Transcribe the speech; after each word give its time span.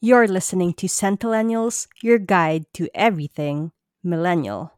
You're 0.00 0.28
listening 0.28 0.74
to 0.74 0.86
Centennials, 0.86 1.88
your 2.02 2.22
guide 2.22 2.66
to 2.74 2.86
everything 2.94 3.72
millennial. 4.04 4.70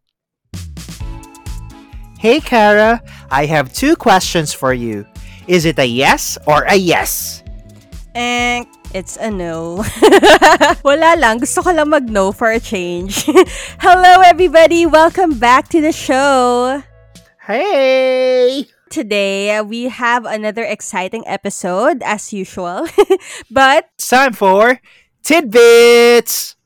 Hey, 2.18 2.40
Kara, 2.40 3.02
I 3.30 3.44
have 3.44 3.70
two 3.70 3.96
questions 3.96 4.54
for 4.54 4.72
you. 4.72 5.04
Is 5.46 5.66
it 5.66 5.78
a 5.78 5.84
yes 5.84 6.38
or 6.46 6.64
a 6.64 6.76
yes? 6.76 7.44
Eh, 8.14 8.64
it's 8.94 9.18
a 9.20 9.30
no. 9.30 9.84
Wala 10.88 11.20
lang. 11.20 11.36
Gusto 11.36 11.68
ko 11.68 11.72
lang 11.76 11.92
mag-no 11.92 12.32
for 12.32 12.48
a 12.48 12.58
change. 12.58 13.24
Hello, 13.84 14.24
everybody. 14.24 14.86
Welcome 14.88 15.36
back 15.36 15.68
to 15.76 15.84
the 15.84 15.92
show. 15.92 16.82
Hey! 17.44 18.72
Today, 18.88 19.60
we 19.60 19.86
have 19.92 20.24
another 20.24 20.64
exciting 20.64 21.28
episode, 21.28 22.02
as 22.02 22.32
usual. 22.32 22.88
but 23.50 23.86
It's 23.94 24.08
time 24.08 24.32
for 24.32 24.80
Tidbits! 25.22 26.56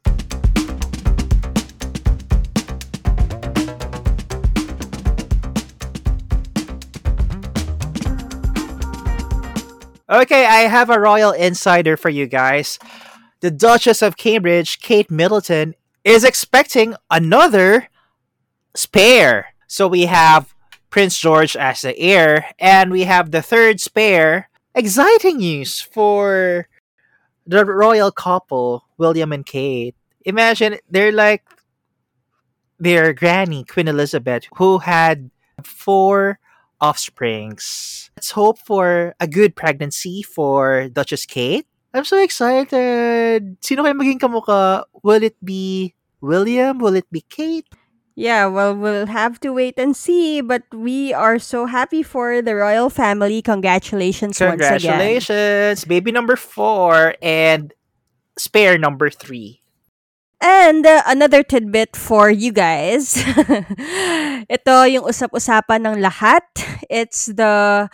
Okay, 10.08 10.46
I 10.46 10.68
have 10.68 10.90
a 10.90 11.00
royal 11.00 11.32
insider 11.32 11.96
for 11.96 12.08
you 12.08 12.26
guys. 12.26 12.78
The 13.40 13.50
Duchess 13.50 14.00
of 14.00 14.16
Cambridge, 14.16 14.78
Kate 14.80 15.10
Middleton, 15.10 15.74
is 16.04 16.24
expecting 16.24 16.94
another 17.10 17.88
spare. 18.76 19.54
So 19.66 19.88
we 19.88 20.06
have 20.06 20.54
Prince 20.90 21.18
George 21.18 21.56
as 21.56 21.80
the 21.80 21.98
heir, 21.98 22.46
and 22.58 22.90
we 22.90 23.04
have 23.04 23.30
the 23.30 23.42
third 23.42 23.80
spare. 23.80 24.50
Exciting 24.74 25.38
news 25.38 25.80
for 25.80 26.68
the 27.46 27.64
royal 27.64 28.10
couple, 28.10 28.84
William 28.98 29.32
and 29.32 29.44
Kate. 29.44 29.94
Imagine 30.24 30.78
they're 30.90 31.12
like 31.12 31.44
their 32.78 33.12
granny, 33.12 33.64
Queen 33.64 33.88
Elizabeth, 33.88 34.44
who 34.56 34.78
had 34.78 35.30
four 35.62 36.38
offsprings. 36.80 38.10
Let's 38.16 38.32
hope 38.32 38.58
for 38.58 39.14
a 39.20 39.26
good 39.26 39.56
pregnancy 39.56 40.22
for 40.22 40.88
Duchess 40.88 41.26
Kate. 41.26 41.66
I'm 41.94 42.04
so 42.04 42.18
excited. 42.18 43.56
Sino 43.62 43.84
kayo 43.84 43.94
maging 43.94 44.18
kamukha? 44.18 44.84
Will 45.02 45.22
it 45.22 45.38
be 45.44 45.94
William? 46.20 46.78
Will 46.78 46.98
it 46.98 47.06
be 47.12 47.22
Kate? 47.28 47.68
Yeah, 48.14 48.46
well, 48.46 48.76
we'll 48.76 49.06
have 49.06 49.40
to 49.40 49.50
wait 49.52 49.74
and 49.78 49.96
see. 49.96 50.40
But 50.40 50.62
we 50.72 51.12
are 51.12 51.38
so 51.38 51.66
happy 51.66 52.02
for 52.02 52.42
the 52.42 52.54
royal 52.54 52.90
family. 52.90 53.42
Congratulations, 53.42 54.40
once 54.40 54.54
again. 54.54 54.80
Congratulations, 54.80 55.84
baby 55.84 56.12
number 56.12 56.36
four 56.36 57.14
and 57.22 57.72
spare 58.38 58.78
number 58.78 59.10
three. 59.10 59.60
And 60.44 60.84
uh, 60.84 61.02
another 61.06 61.42
tidbit 61.42 61.96
for 61.96 62.28
you 62.28 62.52
guys. 62.52 63.16
Ito 64.52 64.84
yung 64.84 65.08
usap-usapan 65.08 65.88
ng 65.88 66.04
lahat. 66.04 66.44
It's 66.92 67.32
the 67.32 67.88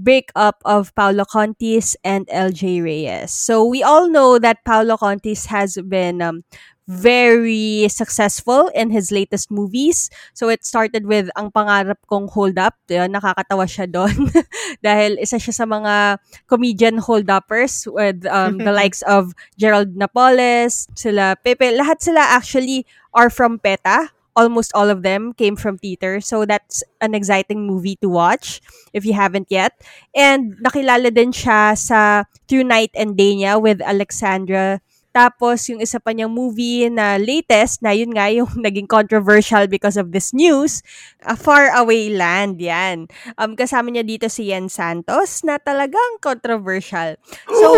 breakup 0.00 0.64
of 0.64 0.94
Paulo 0.96 1.28
Contis 1.28 1.92
and 2.00 2.24
LJ 2.32 2.80
Reyes. 2.80 3.34
So 3.34 3.68
we 3.68 3.82
all 3.82 4.08
know 4.08 4.38
that 4.40 4.64
Paulo 4.64 4.96
Contis 4.96 5.52
has 5.52 5.76
been 5.84 6.22
um, 6.22 6.48
very 6.92 7.88
successful 7.88 8.68
in 8.76 8.92
his 8.92 9.08
latest 9.08 9.50
movies. 9.50 10.12
So 10.36 10.52
it 10.52 10.64
started 10.64 11.08
with 11.08 11.32
Ang 11.40 11.50
Pangarap 11.50 12.04
Kong 12.06 12.28
Hold 12.28 12.60
Up. 12.60 12.76
Yun, 12.92 13.16
nakakatawa 13.16 13.64
siya 13.64 13.88
doon. 13.88 14.28
Dahil 14.86 15.16
isa 15.16 15.40
siya 15.40 15.56
sa 15.56 15.64
mga 15.64 16.20
comedian 16.46 17.00
hold-uppers 17.00 17.88
with 17.88 18.28
um, 18.28 18.60
the 18.60 18.72
likes 18.80 19.00
of 19.08 19.32
Gerald 19.56 19.96
Napoles, 19.96 20.86
sila 20.92 21.32
Pepe. 21.40 21.72
Lahat 21.72 22.04
sila 22.04 22.20
actually 22.20 22.84
are 23.16 23.32
from 23.32 23.56
PETA. 23.56 24.12
Almost 24.32 24.72
all 24.72 24.88
of 24.88 25.04
them 25.04 25.36
came 25.36 25.56
from 25.60 25.76
theater. 25.76 26.20
So 26.20 26.48
that's 26.48 26.80
an 27.04 27.12
exciting 27.12 27.68
movie 27.68 28.00
to 28.00 28.08
watch 28.08 28.64
if 28.96 29.04
you 29.04 29.12
haven't 29.12 29.48
yet. 29.52 29.76
And 30.16 30.56
nakilala 30.60 31.12
din 31.12 31.36
siya 31.36 31.76
sa 31.76 32.24
Through 32.48 32.64
Night 32.64 32.96
and 32.96 33.12
Day 33.12 33.36
niya 33.36 33.60
with 33.60 33.84
Alexandra 33.84 34.80
tapos, 35.12 35.68
yung 35.68 35.84
isa 35.84 36.00
pa 36.00 36.16
niyang 36.16 36.32
movie 36.32 36.88
na 36.88 37.20
latest, 37.20 37.84
na 37.84 37.92
yun 37.92 38.16
nga 38.16 38.32
yung 38.32 38.48
naging 38.66 38.88
controversial 38.88 39.68
because 39.68 40.00
of 40.00 40.10
this 40.10 40.32
news, 40.32 40.80
A 41.22 41.36
Far 41.36 41.68
Away 41.76 42.08
Land, 42.10 42.58
yan. 42.58 43.06
Um, 43.36 43.54
kasama 43.54 43.92
niya 43.92 44.02
dito 44.08 44.26
si 44.32 44.48
Yen 44.50 44.72
Santos 44.72 45.44
na 45.44 45.60
talagang 45.60 46.18
controversial. 46.24 47.20
So, 47.46 47.68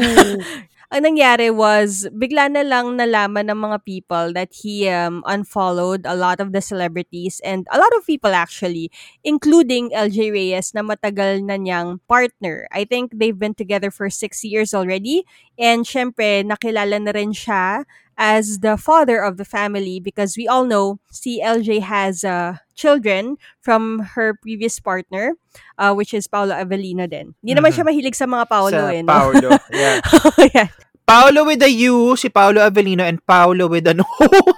ang 0.90 1.06
nangyari 1.06 1.54
was, 1.54 2.10
bigla 2.10 2.50
na 2.50 2.66
lang 2.66 2.98
nalaman 2.98 3.46
ng 3.46 3.62
mga 3.62 3.78
people 3.86 4.34
that 4.34 4.50
he 4.50 4.90
um, 4.90 5.22
unfollowed 5.22 6.02
a 6.02 6.18
lot 6.18 6.42
of 6.42 6.50
the 6.50 6.58
celebrities 6.58 7.38
and 7.46 7.70
a 7.70 7.78
lot 7.78 7.94
of 7.94 8.02
people 8.02 8.34
actually, 8.34 8.90
including 9.22 9.94
LJ 9.94 10.34
Reyes 10.34 10.74
na 10.74 10.82
matagal 10.82 11.46
na 11.46 11.54
niyang 11.62 12.02
partner. 12.10 12.66
I 12.74 12.82
think 12.82 13.14
they've 13.14 13.38
been 13.38 13.54
together 13.54 13.94
for 13.94 14.10
six 14.10 14.42
years 14.42 14.74
already. 14.74 15.22
And 15.54 15.86
syempre, 15.86 16.42
nakilala 16.42 16.98
na 16.98 17.14
rin 17.14 17.38
siya 17.38 17.86
as 18.18 18.58
the 18.58 18.76
father 18.76 19.22
of 19.22 19.38
the 19.38 19.46
family 19.46 20.02
because 20.02 20.36
we 20.36 20.50
all 20.50 20.66
know 20.66 20.98
si 21.10 21.40
LJ 21.40 21.86
has 21.86 22.26
uh, 22.26 22.58
children 22.80 23.36
from 23.60 24.00
her 24.16 24.32
previous 24.40 24.80
partner, 24.80 25.36
uh, 25.76 25.92
which 25.92 26.16
is 26.16 26.24
Paolo 26.24 26.56
Avellino 26.56 27.04
din. 27.04 27.36
Hindi 27.44 27.52
naman 27.52 27.70
Mhm. 27.70 27.76
siya 27.76 27.84
mahilig 27.84 28.16
sa 28.16 28.24
mga 28.24 28.44
Paolo 28.48 28.80
Sa 28.80 28.88
eh. 28.88 29.04
No? 29.04 29.12
Paolo, 29.12 29.48
yeah. 29.68 30.00
Yan. 30.56 30.68
Paolo 31.04 31.40
with 31.44 31.60
a 31.60 31.68
U, 31.90 32.16
si 32.16 32.32
Paolo 32.32 32.64
Avellino, 32.64 33.04
and 33.04 33.20
Paolo 33.20 33.68
with 33.68 33.84
ano. 33.84 34.08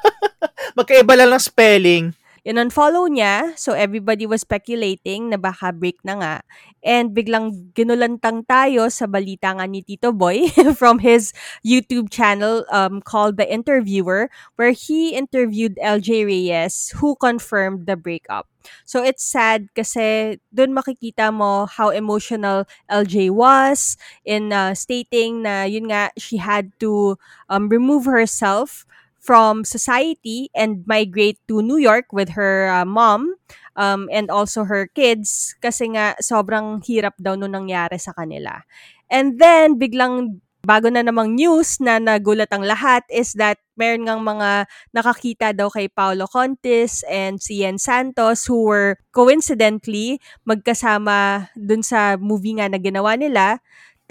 Magkaiba 0.78 1.18
lang 1.18 1.34
ng 1.34 1.42
spelling. 1.42 2.14
In-unfollow 2.42 3.06
niya, 3.06 3.54
so 3.54 3.70
everybody 3.70 4.26
was 4.26 4.42
speculating 4.42 5.30
na 5.30 5.38
baka 5.38 5.70
break 5.70 6.02
na 6.02 6.14
nga. 6.18 6.34
And 6.82 7.14
biglang 7.14 7.70
ginulantang 7.70 8.50
tayo 8.50 8.90
sa 8.90 9.06
balita 9.06 9.54
nga 9.54 9.62
ni 9.62 9.86
Tito 9.86 10.10
Boy 10.10 10.50
from 10.80 10.98
his 10.98 11.30
YouTube 11.62 12.10
channel 12.10 12.66
um, 12.74 12.98
called 12.98 13.38
The 13.38 13.46
Interviewer, 13.46 14.26
where 14.58 14.74
he 14.74 15.14
interviewed 15.14 15.78
LJ 15.78 16.26
Reyes, 16.26 16.90
who 16.98 17.14
confirmed 17.14 17.86
the 17.86 17.94
breakup. 17.94 18.50
So 18.86 19.02
it's 19.06 19.22
sad 19.22 19.70
kasi 19.74 20.38
doon 20.50 20.74
makikita 20.74 21.30
mo 21.30 21.66
how 21.66 21.90
emotional 21.94 22.66
LJ 22.90 23.30
was 23.30 23.94
in 24.26 24.50
uh, 24.50 24.74
stating 24.74 25.46
na 25.46 25.62
yun 25.62 25.90
nga, 25.90 26.10
she 26.18 26.42
had 26.42 26.74
to 26.82 27.18
um, 27.46 27.70
remove 27.70 28.06
herself 28.06 28.86
from 29.22 29.62
society 29.62 30.50
and 30.50 30.82
migrate 30.84 31.38
to 31.46 31.62
New 31.62 31.78
York 31.78 32.10
with 32.10 32.34
her 32.34 32.66
uh, 32.66 32.82
mom 32.82 33.38
um, 33.78 34.10
and 34.10 34.26
also 34.28 34.66
her 34.66 34.90
kids 34.90 35.54
kasi 35.62 35.94
nga 35.94 36.18
sobrang 36.18 36.82
hirap 36.82 37.14
daw 37.22 37.38
nung 37.38 37.54
nangyari 37.54 38.02
sa 38.02 38.10
kanila. 38.10 38.66
And 39.06 39.38
then 39.38 39.78
biglang 39.78 40.42
bago 40.62 40.90
na 40.90 41.02
namang 41.02 41.34
news 41.34 41.82
na 41.82 41.98
nagulat 41.98 42.50
ang 42.54 42.62
lahat 42.62 43.02
is 43.10 43.34
that 43.34 43.58
meron 43.74 44.06
ngang 44.06 44.22
mga 44.22 44.50
nakakita 44.94 45.50
daw 45.50 45.66
kay 45.66 45.90
Paolo 45.90 46.30
Contis 46.30 47.02
and 47.10 47.42
si 47.42 47.66
Yen 47.66 47.82
Santos 47.82 48.46
who 48.46 48.70
were 48.70 48.94
coincidentally 49.10 50.22
magkasama 50.46 51.50
dun 51.58 51.82
sa 51.82 52.14
movie 52.14 52.54
nga 52.54 52.70
na 52.70 52.78
ginawa 52.78 53.18
nila 53.18 53.58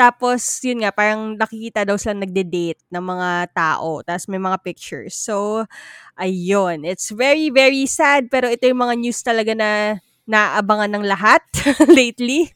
tapos, 0.01 0.41
yun 0.65 0.81
nga, 0.81 0.89
parang 0.89 1.37
nakikita 1.37 1.85
daw 1.85 1.93
sila 1.93 2.17
nagde-date 2.17 2.81
ng 2.89 3.05
mga 3.05 3.53
tao. 3.53 4.01
Tapos 4.01 4.25
may 4.25 4.41
mga 4.41 4.57
pictures. 4.65 5.13
So, 5.13 5.69
ayun. 6.17 6.89
It's 6.89 7.13
very, 7.13 7.53
very 7.53 7.85
sad. 7.85 8.33
Pero 8.33 8.49
ito 8.49 8.65
yung 8.65 8.81
mga 8.81 8.97
news 8.97 9.21
talaga 9.21 9.53
na 9.53 10.01
naabangan 10.25 10.97
ng 10.97 11.05
lahat 11.05 11.45
lately. 12.01 12.49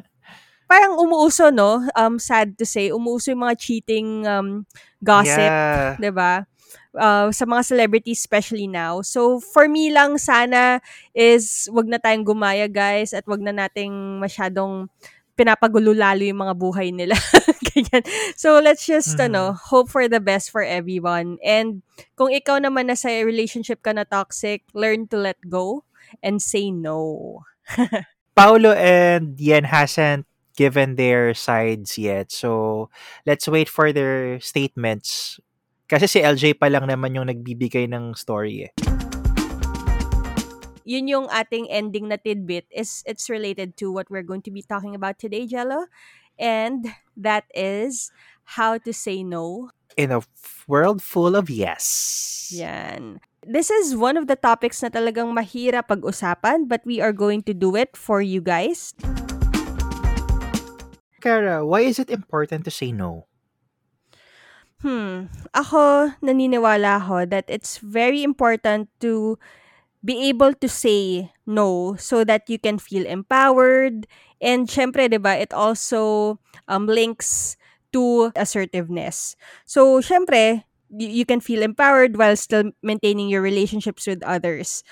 Parang 0.72 0.96
umuuso, 0.96 1.52
no? 1.52 1.84
Um, 1.92 2.16
sad 2.16 2.56
to 2.56 2.64
say, 2.64 2.88
umuuso 2.88 3.36
yung 3.36 3.44
mga 3.44 3.60
cheating 3.60 4.24
um, 4.24 4.64
gossip. 5.04 5.44
Yeah. 5.44 6.00
ba? 6.08 6.48
Uh, 6.96 7.28
sa 7.36 7.44
mga 7.44 7.68
celebrities 7.68 8.24
especially 8.24 8.64
now. 8.64 9.04
So 9.04 9.44
for 9.44 9.68
me 9.68 9.92
lang 9.92 10.16
sana 10.16 10.80
is 11.12 11.68
wag 11.68 11.84
na 11.84 12.00
tayong 12.00 12.24
gumaya 12.24 12.64
guys 12.64 13.12
at 13.12 13.28
wag 13.28 13.44
na 13.44 13.52
nating 13.52 13.92
masyadong 14.20 14.88
pinapagulo 15.38 15.94
lalo 15.94 16.26
yung 16.26 16.42
mga 16.42 16.54
buhay 16.58 16.90
nila. 16.90 17.14
Ganyan. 17.70 18.02
So 18.34 18.58
let's 18.58 18.82
just 18.82 19.14
Mhm. 19.14 19.30
ano, 19.30 19.54
hope 19.54 19.86
for 19.86 20.10
the 20.10 20.18
best 20.18 20.50
for 20.50 20.66
everyone. 20.66 21.38
And 21.46 21.86
kung 22.18 22.34
ikaw 22.34 22.58
naman 22.58 22.90
nasa 22.90 23.22
relationship 23.22 23.86
ka 23.86 23.94
na 23.94 24.02
toxic, 24.02 24.66
learn 24.74 25.06
to 25.14 25.16
let 25.16 25.38
go 25.46 25.86
and 26.26 26.42
say 26.42 26.74
no. 26.74 27.46
Paolo 28.38 28.74
and 28.74 29.38
Yen 29.38 29.70
hasn't 29.70 30.26
given 30.58 30.98
their 30.98 31.34
sides 31.38 31.94
yet. 31.94 32.34
So, 32.34 32.90
let's 33.22 33.46
wait 33.46 33.70
for 33.70 33.94
their 33.94 34.42
statements. 34.42 35.38
Kasi 35.86 36.10
si 36.10 36.18
LJ 36.20 36.58
pa 36.58 36.66
lang 36.66 36.90
naman 36.90 37.14
yung 37.14 37.30
nagbibigay 37.30 37.86
ng 37.86 38.18
story 38.18 38.66
eh. 38.66 38.72
Yun 40.88 41.04
yung 41.04 41.28
ating 41.28 41.68
ending 41.68 42.08
na 42.08 42.16
tidbit 42.16 42.64
is 42.72 43.04
it's 43.04 43.28
related 43.28 43.76
to 43.76 43.92
what 43.92 44.08
we're 44.08 44.24
going 44.24 44.40
to 44.40 44.50
be 44.50 44.64
talking 44.64 44.96
about 44.96 45.20
today, 45.20 45.44
Jello. 45.44 45.84
And 46.40 46.96
that 47.12 47.44
is 47.52 48.08
how 48.56 48.80
to 48.80 48.90
say 48.96 49.20
no. 49.20 49.68
In 50.00 50.08
a 50.08 50.24
world 50.64 51.04
full 51.04 51.36
of 51.36 51.52
yes. 51.52 52.48
Yan. 52.56 53.20
This 53.44 53.68
is 53.68 53.92
one 53.92 54.16
of 54.16 54.32
the 54.32 54.36
topics 54.40 54.80
na 54.80 54.88
talagang 54.88 55.36
mahirap 55.36 55.92
pag-usapan 55.92 56.64
but 56.64 56.80
we 56.88 57.04
are 57.04 57.12
going 57.12 57.44
to 57.44 57.52
do 57.52 57.76
it 57.76 57.92
for 57.92 58.24
you 58.24 58.40
guys. 58.40 58.96
Kara, 61.20 61.66
why 61.66 61.84
is 61.84 62.00
it 62.00 62.08
important 62.08 62.64
to 62.64 62.72
say 62.72 62.96
no? 62.96 63.28
Hmm. 64.80 65.26
Ako, 65.52 66.14
naniniwala 66.22 67.02
ako 67.02 67.26
that 67.34 67.50
it's 67.50 67.82
very 67.82 68.22
important 68.22 68.86
to 69.02 69.36
be 70.04 70.28
able 70.28 70.54
to 70.54 70.68
say 70.68 71.32
no 71.46 71.96
so 71.98 72.24
that 72.24 72.48
you 72.48 72.58
can 72.58 72.78
feel 72.78 73.06
empowered. 73.06 74.06
And 74.40 74.68
syempre, 74.68 75.10
di 75.10 75.18
ba, 75.18 75.36
it 75.38 75.52
also 75.52 76.38
um, 76.68 76.86
links 76.86 77.56
to 77.92 78.30
assertiveness. 78.36 79.34
So, 79.66 80.00
syempre, 80.00 80.64
you 80.90 81.26
can 81.26 81.40
feel 81.40 81.62
empowered 81.62 82.16
while 82.16 82.36
still 82.36 82.70
maintaining 82.82 83.28
your 83.28 83.42
relationships 83.42 84.06
with 84.06 84.22
others. 84.24 84.82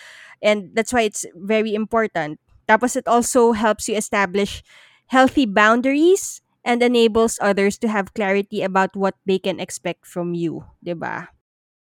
And 0.42 0.70
that's 0.74 0.92
why 0.92 1.02
it's 1.02 1.24
very 1.34 1.74
important. 1.74 2.40
Tapos 2.68 2.96
it 2.96 3.06
also 3.08 3.52
helps 3.52 3.88
you 3.88 3.96
establish 3.96 4.62
healthy 5.06 5.46
boundaries 5.46 6.42
and 6.64 6.82
enables 6.82 7.38
others 7.40 7.78
to 7.78 7.88
have 7.88 8.12
clarity 8.14 8.62
about 8.62 8.96
what 8.96 9.14
they 9.24 9.38
can 9.38 9.60
expect 9.60 10.04
from 10.04 10.34
you, 10.34 10.66
'di 10.82 10.98
ba? 10.98 11.30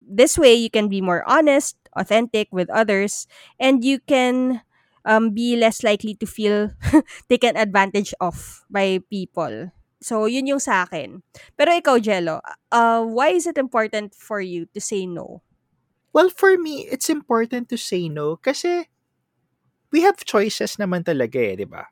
This 0.03 0.39
way 0.39 0.55
you 0.55 0.71
can 0.71 0.89
be 0.89 1.01
more 1.01 1.25
honest, 1.29 1.80
authentic 1.95 2.49
with 2.53 2.71
others 2.71 3.27
and 3.59 3.85
you 3.85 3.99
can 4.01 4.63
um, 5.05 5.31
be 5.31 5.57
less 5.57 5.83
likely 5.83 6.15
to 6.15 6.27
feel 6.27 6.71
taken 7.29 7.57
advantage 7.57 8.15
of 8.21 8.65
by 8.71 9.01
people. 9.11 9.73
So, 10.01 10.25
yun 10.25 10.49
yung 10.49 10.65
sa 10.65 10.89
akin. 10.89 11.21
Pero 11.61 11.77
ikaw, 11.77 12.01
Jello, 12.01 12.41
uh, 12.73 13.05
why 13.05 13.37
is 13.37 13.45
it 13.45 13.61
important 13.61 14.17
for 14.17 14.41
you 14.41 14.65
to 14.73 14.81
say 14.81 15.05
no? 15.05 15.45
Well, 16.17 16.33
for 16.33 16.57
me, 16.57 16.89
it's 16.89 17.13
important 17.13 17.69
to 17.71 17.77
say 17.77 18.09
no 18.09 18.35
kasi 18.41 18.89
we 19.93 20.03
have 20.03 20.25
choices 20.25 20.81
naman 20.81 21.05
talaga 21.05 21.39
eh, 21.39 21.55
di 21.55 21.69
ba? 21.69 21.87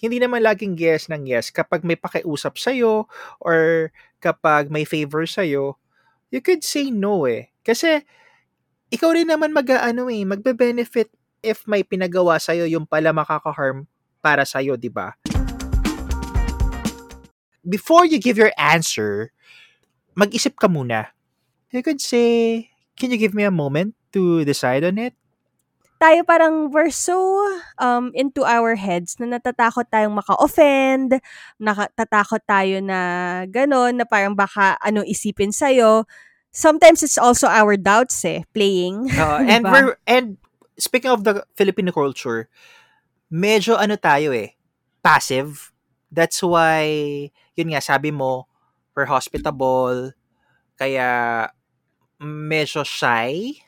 Hindi 0.00 0.16
naman 0.16 0.40
laging 0.40 0.80
yes 0.80 1.12
ng 1.12 1.28
yes. 1.28 1.52
Kapag 1.52 1.84
may 1.84 1.98
pakiusap 1.98 2.56
sa'yo 2.56 3.04
or 3.42 3.90
kapag 4.22 4.72
may 4.72 4.88
favor 4.88 5.28
sa'yo, 5.28 5.76
you 6.32 6.40
could 6.40 6.64
say 6.64 6.88
no 6.88 7.28
eh. 7.28 7.52
Kasi 7.60 8.00
ikaw 8.90 9.14
rin 9.14 9.30
naman 9.30 9.54
mag-ano 9.54 10.10
eh, 10.10 10.26
magbe-benefit 10.26 11.14
if 11.40 11.62
may 11.70 11.86
pinagawa 11.86 12.42
sa'yo 12.42 12.66
yung 12.66 12.84
pala 12.84 13.14
makaka-harm 13.14 13.86
para 14.18 14.42
sa'yo, 14.42 14.74
di 14.74 14.90
ba? 14.90 15.14
Before 17.62 18.02
you 18.02 18.18
give 18.18 18.34
your 18.34 18.50
answer, 18.58 19.30
mag-isip 20.18 20.58
ka 20.58 20.66
muna. 20.66 21.14
You 21.70 21.86
could 21.86 22.02
say, 22.02 22.66
can 22.98 23.14
you 23.14 23.16
give 23.16 23.32
me 23.32 23.46
a 23.46 23.54
moment 23.54 23.94
to 24.10 24.42
decide 24.42 24.82
on 24.82 24.98
it? 24.98 25.14
tayo 26.00 26.24
parang 26.24 26.72
we're 26.72 26.88
so 26.88 27.12
um, 27.76 28.08
into 28.16 28.40
our 28.40 28.72
heads 28.72 29.20
na 29.20 29.36
natatakot 29.36 29.84
tayong 29.92 30.16
maka-offend, 30.16 31.20
natatakot 31.60 32.40
tayo 32.48 32.80
na 32.80 33.00
gano'n, 33.44 34.00
na 34.00 34.08
parang 34.08 34.32
baka 34.32 34.80
ano 34.80 35.04
isipin 35.04 35.52
sa'yo. 35.52 36.08
Sometimes 36.50 37.02
it's 37.02 37.18
also 37.18 37.46
our 37.46 37.76
doubts 37.78 38.24
eh, 38.24 38.42
playing. 38.54 39.10
Uh, 39.10 39.42
and 39.46 39.64
Diba? 39.64 39.72
we're 39.72 39.96
and 40.06 40.36
speaking 40.78 41.10
of 41.10 41.22
the 41.22 41.46
Filipino 41.54 41.94
culture, 41.94 42.50
medyo 43.30 43.78
ano 43.78 43.94
tayo 43.94 44.34
eh, 44.34 44.58
passive. 45.02 45.70
That's 46.10 46.42
why 46.42 47.30
yun 47.54 47.70
nga 47.70 47.82
sabi 47.82 48.10
mo, 48.10 48.50
we're 48.98 49.06
hospitable, 49.06 50.10
kaya 50.74 51.48
medyo 52.18 52.82
shy 52.82 53.62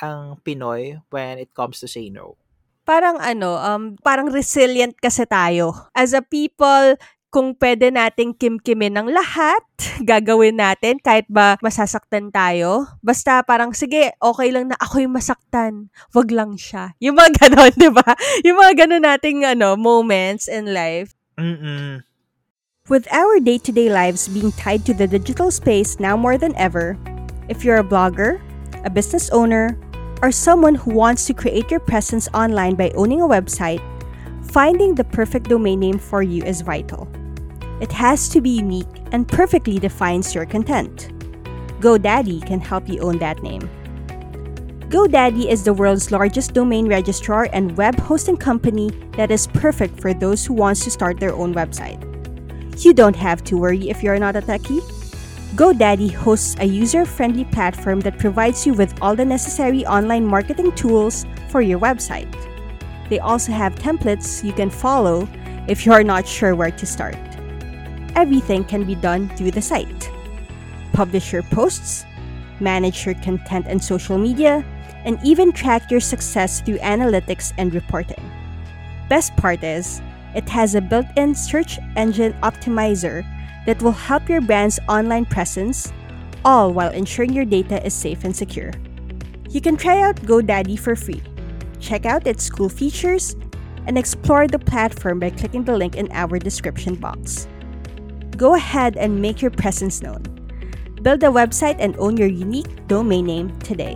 ang 0.00 0.40
Pinoy 0.40 1.04
when 1.12 1.38
it 1.38 1.52
comes 1.52 1.78
to 1.80 1.86
say 1.86 2.08
no. 2.08 2.40
parang 2.84 3.16
ano, 3.18 3.56
um, 3.58 3.96
parang 4.04 4.28
resilient 4.30 4.94
kasi 5.00 5.24
tayo. 5.24 5.72
As 5.96 6.12
a 6.12 6.20
people, 6.20 6.94
kung 7.34 7.58
pwede 7.58 7.90
nating 7.90 8.38
kimkimin 8.38 8.94
ng 8.94 9.10
lahat, 9.10 9.58
gagawin 10.06 10.54
natin 10.54 11.02
kahit 11.02 11.26
ba 11.26 11.58
masasaktan 11.58 12.30
tayo. 12.30 12.86
Basta 13.02 13.42
parang, 13.42 13.74
sige, 13.74 14.14
okay 14.22 14.54
lang 14.54 14.70
na 14.70 14.78
ako 14.78 15.02
yung 15.02 15.18
masaktan. 15.18 15.90
Wag 16.14 16.30
lang 16.30 16.54
siya. 16.54 16.94
Yung 17.02 17.18
mga 17.18 17.34
ganon, 17.42 17.74
di 17.74 17.90
ba? 17.90 18.06
Yung 18.46 18.54
mga 18.62 18.86
ganon 18.86 19.02
nating 19.02 19.42
ano, 19.42 19.74
moments 19.74 20.46
in 20.46 20.70
life. 20.70 21.18
Mm-mm. 21.34 22.06
With 22.86 23.10
our 23.10 23.42
day-to-day 23.42 23.90
lives 23.90 24.30
being 24.30 24.54
tied 24.54 24.86
to 24.86 24.94
the 24.94 25.10
digital 25.10 25.50
space 25.50 25.98
now 25.98 26.14
more 26.14 26.38
than 26.38 26.54
ever, 26.54 26.94
if 27.50 27.66
you're 27.66 27.82
a 27.82 27.86
blogger, 27.86 28.38
a 28.86 28.90
business 28.92 29.26
owner, 29.34 29.74
or 30.22 30.30
someone 30.30 30.78
who 30.78 30.94
wants 30.94 31.26
to 31.26 31.34
create 31.34 31.66
your 31.66 31.82
presence 31.82 32.30
online 32.30 32.78
by 32.78 32.94
owning 32.94 33.24
a 33.24 33.26
website, 33.26 33.82
finding 34.54 34.94
the 34.94 35.02
perfect 35.02 35.50
domain 35.50 35.80
name 35.82 35.98
for 35.98 36.22
you 36.22 36.44
is 36.44 36.62
vital. 36.62 37.10
It 37.80 37.92
has 37.92 38.28
to 38.30 38.40
be 38.40 38.50
unique 38.50 38.86
and 39.12 39.26
perfectly 39.26 39.78
defines 39.78 40.34
your 40.34 40.46
content. 40.46 41.10
GoDaddy 41.80 42.46
can 42.46 42.60
help 42.60 42.88
you 42.88 43.00
own 43.00 43.18
that 43.18 43.42
name. 43.42 43.68
GoDaddy 44.88 45.46
is 45.46 45.64
the 45.64 45.72
world's 45.72 46.12
largest 46.12 46.54
domain 46.54 46.86
registrar 46.86 47.48
and 47.52 47.76
web 47.76 47.98
hosting 47.98 48.36
company 48.36 48.90
that 49.16 49.30
is 49.30 49.48
perfect 49.48 50.00
for 50.00 50.14
those 50.14 50.46
who 50.46 50.54
wants 50.54 50.84
to 50.84 50.90
start 50.90 51.18
their 51.18 51.34
own 51.34 51.52
website. 51.52 52.00
You 52.84 52.94
don't 52.94 53.16
have 53.16 53.42
to 53.44 53.56
worry 53.56 53.90
if 53.90 54.02
you're 54.02 54.18
not 54.18 54.36
a 54.36 54.40
techie. 54.40 54.80
GoDaddy 55.56 56.12
hosts 56.12 56.56
a 56.60 56.64
user 56.64 57.04
friendly 57.04 57.44
platform 57.44 58.00
that 58.00 58.18
provides 58.18 58.66
you 58.66 58.74
with 58.74 58.94
all 59.02 59.16
the 59.16 59.24
necessary 59.24 59.84
online 59.84 60.24
marketing 60.24 60.72
tools 60.72 61.26
for 61.48 61.60
your 61.60 61.78
website. 61.80 62.32
They 63.10 63.18
also 63.18 63.52
have 63.52 63.74
templates 63.74 64.44
you 64.44 64.52
can 64.52 64.70
follow 64.70 65.28
if 65.68 65.84
you're 65.84 66.04
not 66.04 66.26
sure 66.26 66.54
where 66.54 66.70
to 66.70 66.86
start. 66.86 67.33
Everything 68.16 68.64
can 68.64 68.84
be 68.84 68.94
done 68.94 69.28
through 69.30 69.50
the 69.50 69.62
site. 69.62 70.10
Publish 70.92 71.32
your 71.32 71.42
posts, 71.42 72.04
manage 72.60 73.04
your 73.04 73.14
content 73.16 73.66
and 73.68 73.82
social 73.82 74.18
media, 74.18 74.64
and 75.04 75.18
even 75.24 75.52
track 75.52 75.90
your 75.90 76.00
success 76.00 76.60
through 76.60 76.78
analytics 76.78 77.52
and 77.58 77.74
reporting. 77.74 78.22
Best 79.08 79.36
part 79.36 79.62
is, 79.62 80.00
it 80.34 80.48
has 80.48 80.74
a 80.74 80.80
built 80.80 81.06
in 81.16 81.34
search 81.34 81.78
engine 81.96 82.32
optimizer 82.42 83.24
that 83.66 83.82
will 83.82 83.92
help 83.92 84.28
your 84.28 84.40
brand's 84.40 84.78
online 84.88 85.24
presence, 85.24 85.92
all 86.44 86.72
while 86.72 86.90
ensuring 86.90 87.32
your 87.32 87.44
data 87.44 87.84
is 87.84 87.94
safe 87.94 88.24
and 88.24 88.34
secure. 88.34 88.72
You 89.50 89.60
can 89.60 89.76
try 89.76 90.00
out 90.02 90.16
GoDaddy 90.16 90.78
for 90.78 90.96
free. 90.96 91.22
Check 91.80 92.06
out 92.06 92.26
its 92.26 92.48
cool 92.50 92.68
features 92.68 93.36
and 93.86 93.98
explore 93.98 94.48
the 94.48 94.58
platform 94.58 95.20
by 95.20 95.30
clicking 95.30 95.64
the 95.64 95.76
link 95.76 95.96
in 95.96 96.10
our 96.12 96.38
description 96.38 96.94
box. 96.94 97.46
Go 98.36 98.58
ahead 98.58 98.96
and 98.98 99.22
make 99.22 99.40
your 99.40 99.54
presence 99.54 100.02
known. 100.02 100.26
Build 101.02 101.22
a 101.22 101.30
website 101.30 101.76
and 101.78 101.94
own 102.02 102.16
your 102.16 102.26
unique 102.26 102.86
domain 102.88 103.26
name 103.26 103.54
today. 103.60 103.94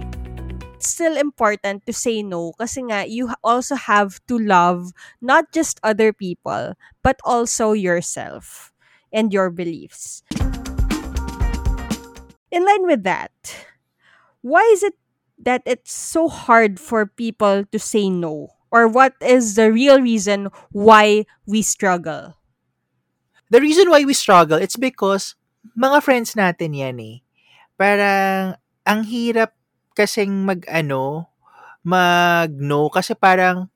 Still 0.78 1.18
important 1.18 1.82
to 1.86 1.92
say 1.92 2.22
no 2.22 2.54
kasi 2.54 2.86
nga 2.86 3.02
you 3.10 3.34
also 3.42 3.74
have 3.74 4.22
to 4.30 4.38
love 4.38 4.94
not 5.18 5.50
just 5.50 5.82
other 5.82 6.14
people 6.14 6.78
but 7.02 7.18
also 7.26 7.74
yourself 7.74 8.70
and 9.10 9.34
your 9.34 9.50
beliefs. 9.50 10.22
In 12.54 12.62
line 12.62 12.86
with 12.86 13.02
that, 13.02 13.34
why 14.40 14.62
is 14.70 14.86
it 14.86 14.94
that 15.42 15.66
it's 15.66 15.90
so 15.90 16.30
hard 16.30 16.78
for 16.78 17.10
people 17.10 17.66
to 17.74 17.78
say 17.78 18.06
no? 18.06 18.54
Or 18.70 18.86
what 18.86 19.18
is 19.18 19.58
the 19.58 19.72
real 19.72 19.98
reason 19.98 20.54
why 20.70 21.26
we 21.42 21.62
struggle? 21.62 22.37
The 23.48 23.60
reason 23.60 23.88
why 23.88 24.04
we 24.04 24.12
struggle, 24.12 24.60
it's 24.60 24.76
because 24.76 25.34
mga 25.76 26.04
friends 26.04 26.36
natin 26.36 26.76
yan 26.76 27.00
eh. 27.00 27.16
Parang 27.80 28.60
ang 28.84 29.00
hirap 29.08 29.56
kasing 29.96 30.44
mag-ano, 30.44 31.32
mag-no 31.82 32.92
kasi 32.92 33.16
parang 33.16 33.72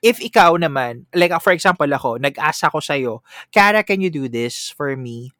if 0.00 0.18
ikaw 0.18 0.56
naman, 0.56 1.04
like 1.12 1.34
for 1.44 1.52
example 1.52 1.88
ako, 1.92 2.18
nag-asa 2.18 2.72
ko 2.72 2.80
sa'yo, 2.80 3.20
Kara, 3.52 3.84
can 3.84 4.00
you 4.00 4.08
do 4.08 4.26
this 4.26 4.72
for 4.72 4.96
me? 4.96 5.30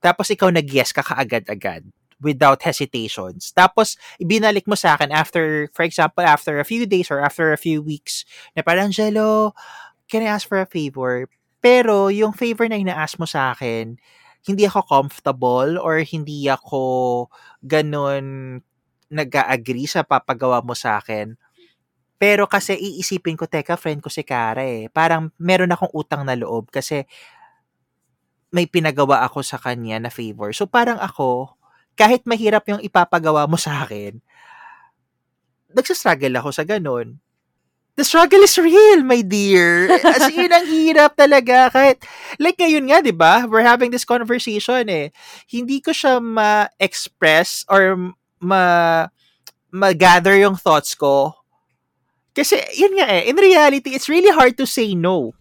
Tapos 0.00 0.30
ikaw 0.32 0.48
nag-yes 0.48 0.90
ka 0.96 1.02
kaagad-agad 1.04 1.86
without 2.18 2.62
hesitations. 2.62 3.54
Tapos, 3.54 3.94
ibinalik 4.18 4.66
mo 4.66 4.74
sa 4.74 4.98
akin 4.98 5.14
after, 5.14 5.70
for 5.70 5.86
example, 5.86 6.22
after 6.26 6.58
a 6.58 6.66
few 6.66 6.82
days 6.86 7.10
or 7.10 7.22
after 7.22 7.54
a 7.54 7.58
few 7.58 7.78
weeks, 7.78 8.26
na 8.58 8.62
parang, 8.66 8.90
Jello, 8.90 9.54
can 10.10 10.26
I 10.26 10.34
ask 10.34 10.46
for 10.46 10.58
a 10.58 10.66
favor? 10.66 11.30
Pero, 11.62 12.10
yung 12.14 12.30
favor 12.34 12.70
na 12.70 12.78
ina-ask 12.78 13.18
mo 13.18 13.26
sa 13.26 13.50
akin, 13.50 13.98
hindi 14.46 14.62
ako 14.64 14.86
comfortable 14.86 15.76
or 15.82 15.98
hindi 16.06 16.46
ako 16.46 17.26
ganun 17.60 18.58
nag-agree 19.10 19.88
sa 19.90 20.06
papagawa 20.06 20.62
mo 20.62 20.78
sa 20.78 21.02
akin. 21.02 21.34
Pero 22.18 22.46
kasi 22.50 22.74
iisipin 22.78 23.38
ko, 23.38 23.46
teka, 23.46 23.78
friend 23.78 24.02
ko 24.02 24.10
si 24.10 24.22
Kara 24.26 24.62
eh. 24.66 24.90
Parang 24.90 25.30
meron 25.38 25.70
akong 25.74 25.92
utang 25.94 26.22
na 26.26 26.34
loob 26.38 26.70
kasi 26.70 27.06
may 28.52 28.64
pinagawa 28.64 29.24
ako 29.28 29.44
sa 29.44 29.60
kanya 29.60 30.00
na 30.00 30.10
favor. 30.12 30.52
So 30.56 30.64
parang 30.64 30.96
ako, 31.00 31.52
kahit 31.98 32.24
mahirap 32.24 32.64
yung 32.72 32.80
ipapagawa 32.80 33.44
mo 33.44 33.60
sa 33.60 33.84
akin, 33.84 34.20
nagsastruggle 35.72 36.36
ako 36.40 36.50
sa 36.54 36.64
ganun. 36.64 37.20
The 37.98 38.06
struggle 38.06 38.46
is 38.46 38.54
real, 38.54 39.02
my 39.02 39.26
dear. 39.26 39.90
As 39.90 40.30
in, 40.30 40.54
ang 40.54 40.70
hirap 40.70 41.18
talaga. 41.18 41.66
Kahit, 41.74 42.06
like 42.38 42.54
ngayon 42.54 42.86
nga, 42.86 43.02
di 43.02 43.10
ba? 43.10 43.42
We're 43.42 43.66
having 43.66 43.90
this 43.90 44.06
conversation 44.06 44.86
eh. 44.86 45.10
Hindi 45.50 45.82
ko 45.82 45.90
siya 45.90 46.22
ma-express 46.22 47.66
or 47.66 48.14
ma 48.38 48.62
ma-gather 49.74 50.38
yung 50.38 50.54
thoughts 50.54 50.94
ko. 50.94 51.34
Kasi, 52.38 52.62
yun 52.78 53.02
nga 53.02 53.10
eh, 53.18 53.26
in 53.26 53.34
reality, 53.34 53.90
it's 53.90 54.06
really 54.06 54.30
hard 54.30 54.54
to 54.54 54.64
say 54.64 54.94
no. 54.94 55.34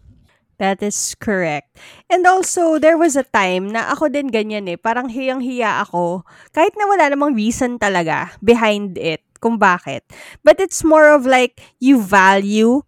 That 0.58 0.82
is 0.82 1.14
correct. 1.22 1.78
And 2.10 2.26
also, 2.26 2.82
there 2.82 2.98
was 2.98 3.14
a 3.14 3.22
time 3.22 3.70
na 3.70 3.94
ako 3.94 4.10
din 4.10 4.34
ganyan 4.34 4.66
eh. 4.66 4.82
Parang 4.82 5.14
hiyang-hiya 5.14 5.86
ako. 5.86 6.26
Kahit 6.50 6.74
na 6.74 6.90
wala 6.90 7.14
namang 7.14 7.38
reason 7.38 7.78
talaga 7.78 8.34
behind 8.42 8.98
it 8.98 9.22
kung 9.48 9.56
bakit. 9.56 10.04
But 10.44 10.60
it's 10.60 10.84
more 10.84 11.08
of 11.08 11.24
like, 11.24 11.64
you 11.80 12.04
value 12.04 12.84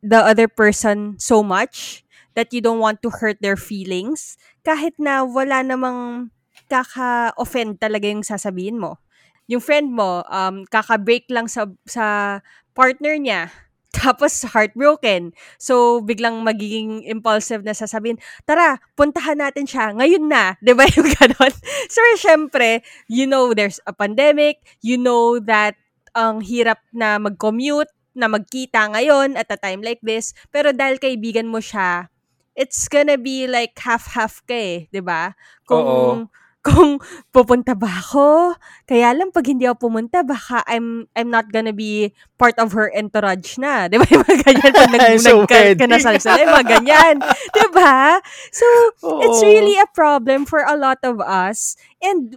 the 0.00 0.16
other 0.16 0.48
person 0.48 1.20
so 1.20 1.44
much 1.44 2.00
that 2.32 2.56
you 2.56 2.64
don't 2.64 2.80
want 2.80 3.04
to 3.04 3.12
hurt 3.12 3.36
their 3.44 3.60
feelings. 3.60 4.40
Kahit 4.64 4.96
na 4.96 5.28
wala 5.28 5.60
namang 5.60 6.32
kaka-offend 6.72 7.76
talaga 7.76 8.08
yung 8.08 8.24
sasabihin 8.24 8.80
mo. 8.80 8.96
Yung 9.44 9.60
friend 9.60 9.92
mo, 9.92 10.24
um, 10.24 10.64
kaka-break 10.64 11.28
lang 11.28 11.44
sa, 11.52 11.68
sa 11.84 12.38
partner 12.72 13.20
niya 13.20 13.52
tapos 14.00 14.46
heartbroken. 14.46 15.34
So, 15.58 16.00
biglang 16.00 16.46
magiging 16.46 17.02
impulsive 17.04 17.66
na 17.66 17.74
sasabihin, 17.74 18.22
tara, 18.46 18.78
puntahan 18.94 19.42
natin 19.42 19.66
siya, 19.66 19.90
ngayon 19.98 20.30
na. 20.30 20.54
Ba 20.78 20.86
yung 20.88 21.10
ganon? 21.10 21.52
So, 21.90 21.98
syempre, 22.14 22.86
you 23.10 23.26
know 23.26 23.50
there's 23.50 23.82
a 23.82 23.92
pandemic, 23.92 24.62
you 24.78 24.94
know 24.94 25.42
that 25.42 25.74
ang 26.14 26.42
hirap 26.44 26.82
na 26.92 27.18
mag-commute, 27.18 27.90
na 28.10 28.26
magkita 28.26 28.90
ngayon 28.90 29.38
at 29.38 29.46
a 29.54 29.58
time 29.58 29.86
like 29.86 30.02
this. 30.02 30.34
Pero 30.50 30.74
dahil 30.74 30.98
kaibigan 30.98 31.46
mo 31.46 31.62
siya, 31.62 32.10
it's 32.58 32.90
gonna 32.90 33.14
be 33.14 33.46
like 33.46 33.78
half-half 33.78 34.42
ka 34.44 34.56
eh, 34.56 34.78
di 34.90 34.98
ba? 34.98 35.32
Kung, 35.62 35.86
Oo 35.86 36.12
kung 36.60 37.00
pupunta 37.32 37.72
ba 37.72 37.88
ako? 37.88 38.52
Kaya 38.84 39.16
lang 39.16 39.32
pag 39.32 39.48
hindi 39.48 39.64
ako 39.64 39.88
pumunta, 39.88 40.20
baka 40.20 40.60
I'm 40.68 41.08
I'm 41.16 41.32
not 41.32 41.48
gonna 41.48 41.72
be 41.72 42.12
part 42.36 42.56
of 42.60 42.76
her 42.76 42.92
entourage 42.92 43.56
na. 43.56 43.88
Di 43.88 43.96
ba? 43.96 44.04
Yung 44.12 44.24
mga 44.24 44.38
ganyan 44.44 44.72
pag 44.76 44.90
nag, 44.92 45.00
So 45.24 45.44
nagkanasal 45.48 46.16
sila. 46.20 46.36
Yung 46.44 46.52
mga 46.52 46.68
ganyan. 46.68 47.14
Di 47.56 47.64
ba? 47.72 48.20
So, 48.52 48.66
it's 49.24 49.40
Oo. 49.40 49.48
really 49.48 49.76
a 49.80 49.88
problem 49.96 50.44
for 50.44 50.60
a 50.60 50.76
lot 50.76 51.00
of 51.00 51.18
us. 51.24 51.80
And 52.04 52.36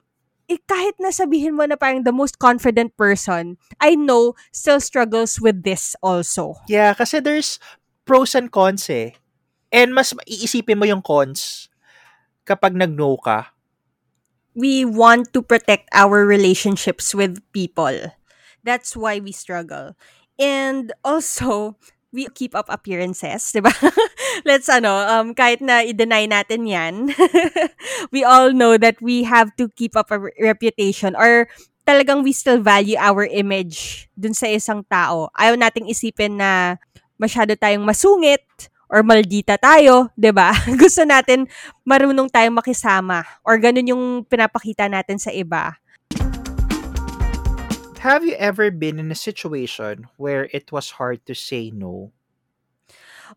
kahit 0.65 0.97
na 0.99 1.09
sabihin 1.13 1.55
mo 1.57 1.65
na 1.65 1.77
parang 1.77 2.03
the 2.03 2.15
most 2.15 2.37
confident 2.37 2.95
person, 2.97 3.57
I 3.79 3.95
know 3.95 4.33
still 4.51 4.81
struggles 4.81 5.39
with 5.41 5.63
this 5.63 5.95
also. 6.01 6.59
Yeah, 6.67 6.93
kasi 6.93 7.21
there's 7.21 7.57
pros 8.05 8.35
and 8.35 8.51
cons 8.51 8.89
eh. 8.89 9.15
And 9.73 9.93
mas 9.93 10.13
iisipin 10.29 10.77
mo 10.77 10.85
yung 10.85 11.01
cons 11.01 11.69
kapag 12.45 12.77
nag-no 12.77 13.17
ka. 13.17 13.53
we 14.55 14.85
want 14.85 15.33
to 15.33 15.41
protect 15.41 15.89
our 15.93 16.25
relationships 16.25 17.13
with 17.13 17.41
people. 17.51 18.13
That's 18.63 18.95
why 18.95 19.19
we 19.19 19.31
struggle. 19.31 19.97
And 20.39 20.93
also, 21.03 21.77
we 22.13 22.29
keep 22.37 22.53
up 22.53 22.69
appearances, 22.69 23.49
di 23.51 23.59
ba? 23.59 23.73
Let's 24.47 24.69
ano, 24.69 24.93
um, 24.93 25.33
kahit 25.33 25.59
na 25.65 25.81
i-deny 25.81 26.29
natin 26.29 26.69
yan, 26.69 27.09
we 28.13 28.21
all 28.21 28.53
know 28.53 28.77
that 28.77 29.01
we 29.01 29.25
have 29.25 29.49
to 29.57 29.67
keep 29.73 29.97
up 29.97 30.13
a 30.13 30.21
re- 30.21 30.37
reputation 30.37 31.17
or 31.17 31.49
talagang 31.83 32.21
we 32.21 32.31
still 32.31 32.61
value 32.61 32.95
our 33.01 33.25
image 33.27 34.07
dun 34.13 34.37
sa 34.37 34.47
isang 34.47 34.85
tao. 34.87 35.33
Ayaw 35.35 35.57
nating 35.57 35.89
isipin 35.89 36.37
na 36.39 36.77
masyado 37.17 37.57
tayong 37.57 37.83
masungit 37.83 38.45
or 38.93 39.01
maldita 39.01 39.57
tayo, 39.57 40.13
'di 40.13 40.29
ba? 40.29 40.53
Gusto 40.81 41.01
natin 41.03 41.49
marunong 41.81 42.29
tayong 42.29 42.55
makisama 42.55 43.25
or 43.41 43.57
ganun 43.57 43.89
yung 43.89 44.03
pinapakita 44.23 44.85
natin 44.85 45.17
sa 45.17 45.33
iba. 45.33 45.75
Have 48.03 48.27
you 48.27 48.35
ever 48.35 48.67
been 48.67 48.99
in 48.99 49.15
a 49.15 49.15
situation 49.15 50.11
where 50.19 50.51
it 50.51 50.75
was 50.75 50.99
hard 50.99 51.23
to 51.23 51.31
say 51.31 51.71
no? 51.71 52.11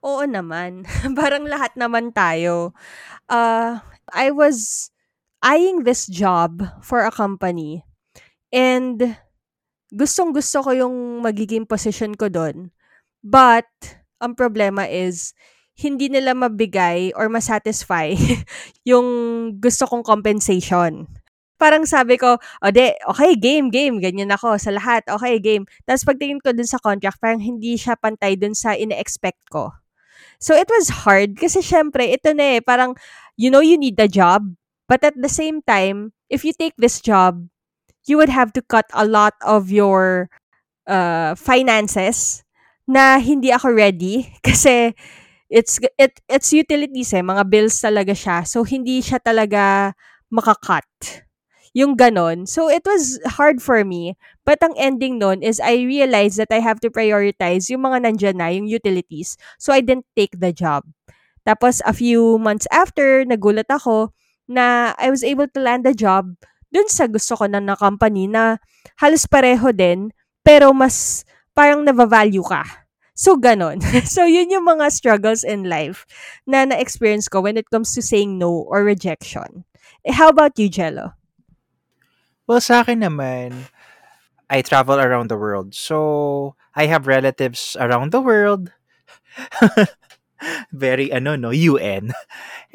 Oo 0.03 0.27
naman. 0.27 0.83
Parang 1.23 1.47
lahat 1.47 1.79
naman 1.79 2.11
tayo. 2.11 2.75
Uh, 3.31 3.79
I 4.11 4.35
was 4.35 4.91
eyeing 5.39 5.87
this 5.87 6.11
job 6.11 6.67
for 6.83 7.07
a 7.07 7.15
company 7.15 7.87
and 8.51 9.15
gustong 9.95 10.35
gusto 10.35 10.67
ko 10.67 10.75
yung 10.75 11.23
magiging 11.23 11.63
position 11.63 12.19
ko 12.19 12.27
doon. 12.27 12.75
But 13.23 13.71
ang 14.19 14.35
problema 14.35 14.91
is, 14.91 15.31
hindi 15.79 16.11
nila 16.11 16.35
mabigay 16.35 17.15
or 17.15 17.31
masatisfy 17.31 18.19
yung 18.91 19.07
gusto 19.63 19.87
kong 19.87 20.03
compensation. 20.03 21.07
Parang 21.57 21.89
sabi 21.89 22.21
ko, 22.21 22.37
o 22.37 22.67
de, 22.69 22.93
okay, 23.09 23.33
game, 23.37 23.73
game, 23.73 23.97
ganyan 24.01 24.33
ako 24.33 24.61
sa 24.61 24.73
lahat, 24.73 25.05
okay, 25.09 25.41
game. 25.41 25.65
Tapos 25.89 26.05
pagtingin 26.05 26.41
ko 26.45 26.53
dun 26.53 26.69
sa 26.69 26.81
contract, 26.81 27.17
parang 27.21 27.41
hindi 27.41 27.81
siya 27.81 27.97
pantay 27.97 28.37
dun 28.37 28.53
sa 28.53 28.77
ine-expect 28.77 29.41
ko. 29.49 29.73
So 30.37 30.53
it 30.53 30.69
was 30.69 31.05
hard 31.09 31.41
kasi 31.41 31.65
syempre, 31.65 32.13
ito 32.13 32.33
na 32.37 32.59
eh, 32.59 32.61
parang, 32.61 32.93
you 33.41 33.49
know 33.49 33.65
you 33.65 33.81
need 33.81 33.97
the 33.97 34.09
job, 34.09 34.45
but 34.89 35.01
at 35.01 35.17
the 35.17 35.33
same 35.33 35.65
time, 35.65 36.13
if 36.29 36.45
you 36.45 36.53
take 36.53 36.77
this 36.77 37.01
job, 37.01 37.49
you 38.07 38.17
would 38.17 38.31
have 38.31 38.53
to 38.55 38.63
cut 38.63 38.87
a 38.95 39.05
lot 39.05 39.35
of 39.43 39.73
your 39.73 40.29
uh, 40.87 41.35
finances 41.35 42.45
na 42.87 43.19
hindi 43.19 43.51
ako 43.51 43.75
ready 43.75 44.31
kasi 44.47 44.95
it's 45.51 45.79
it 45.99 46.19
it's 46.31 46.51
utilities 46.55 47.15
eh, 47.15 47.23
mga 47.23 47.47
bills 47.51 47.79
talaga 47.83 48.15
siya. 48.15 48.47
So 48.47 48.63
hindi 48.63 49.03
siya 49.03 49.19
talaga 49.23 49.95
makakat. 50.31 51.26
Yung 51.77 51.93
ganon. 51.93 52.49
So 52.49 52.73
it 52.73 52.89
was 52.89 53.21
hard 53.37 53.61
for 53.61 53.85
me. 53.85 54.17
But 54.49 54.65
ang 54.65 54.73
ending 54.81 55.21
nun 55.21 55.45
is 55.45 55.61
I 55.61 55.85
realized 55.85 56.41
that 56.41 56.49
I 56.49 56.65
have 56.65 56.81
to 56.81 56.89
prioritize 56.89 57.69
yung 57.69 57.85
mga 57.85 58.09
nandyan 58.09 58.41
na, 58.41 58.49
yung 58.49 58.65
utilities. 58.65 59.37
So 59.61 59.77
I 59.77 59.85
didn't 59.85 60.09
take 60.17 60.41
the 60.41 60.57
job. 60.57 60.89
Tapos 61.45 61.85
a 61.85 61.93
few 61.93 62.41
months 62.41 62.65
after, 62.73 63.29
nagulat 63.29 63.69
ako 63.69 64.17
na 64.49 64.97
I 64.97 65.13
was 65.13 65.21
able 65.21 65.53
to 65.53 65.61
land 65.61 65.85
a 65.85 65.93
job 65.93 66.33
dun 66.73 66.89
sa 66.89 67.07
gusto 67.07 67.37
ko 67.37 67.45
na 67.47 67.61
na 67.61 67.77
company 67.77 68.27
na 68.27 68.59
halos 68.99 69.29
pareho 69.29 69.71
din, 69.71 70.11
pero 70.43 70.73
mas 70.73 71.29
parang 71.53 71.85
nava-value 71.85 72.45
ka. 72.45 72.89
So, 73.17 73.41
ganon. 73.41 73.81
so, 74.05 74.29
yun 74.29 74.53
yung 74.53 74.69
mga 74.69 74.93
struggles 74.93 75.41
in 75.41 75.65
life 75.65 76.05
na 76.45 76.69
na-experience 76.69 77.33
ko 77.33 77.41
when 77.41 77.57
it 77.57 77.73
comes 77.73 77.97
to 77.97 78.05
saying 78.05 78.37
no 78.37 78.69
or 78.69 78.85
rejection. 78.85 79.65
Eh, 80.05 80.13
how 80.13 80.29
about 80.29 80.61
you, 80.61 80.69
Jello? 80.69 81.17
Well, 82.47 82.63
sa 82.63 82.87
akin 82.87 83.03
naman, 83.03 83.67
I 84.47 84.63
travel 84.63 85.03
around 85.03 85.27
the 85.29 85.39
world. 85.39 85.75
So, 85.75 86.55
I 86.79 86.87
have 86.87 87.11
relatives 87.11 87.75
around 87.79 88.15
the 88.15 88.23
world. 88.23 88.71
Very, 90.71 91.11
ano, 91.11 91.35
no, 91.35 91.51
UN. 91.51 92.13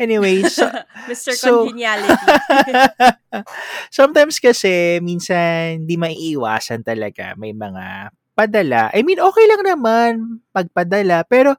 Anyway, 0.01 0.41
so, 0.49 0.65
Mr. 1.11 1.31
so- 1.37 1.69
Congeniality. 1.69 2.25
sometimes 3.93 4.41
kasi, 4.41 4.97
minsan, 4.97 5.85
di 5.85 5.93
maiiwasan 5.93 6.81
talaga. 6.81 7.37
May 7.37 7.53
mga 7.53 8.09
padala. 8.33 8.89
I 8.91 9.05
mean, 9.05 9.21
okay 9.21 9.45
lang 9.45 9.61
naman 9.61 10.13
pagpadala. 10.49 11.21
Pero, 11.29 11.53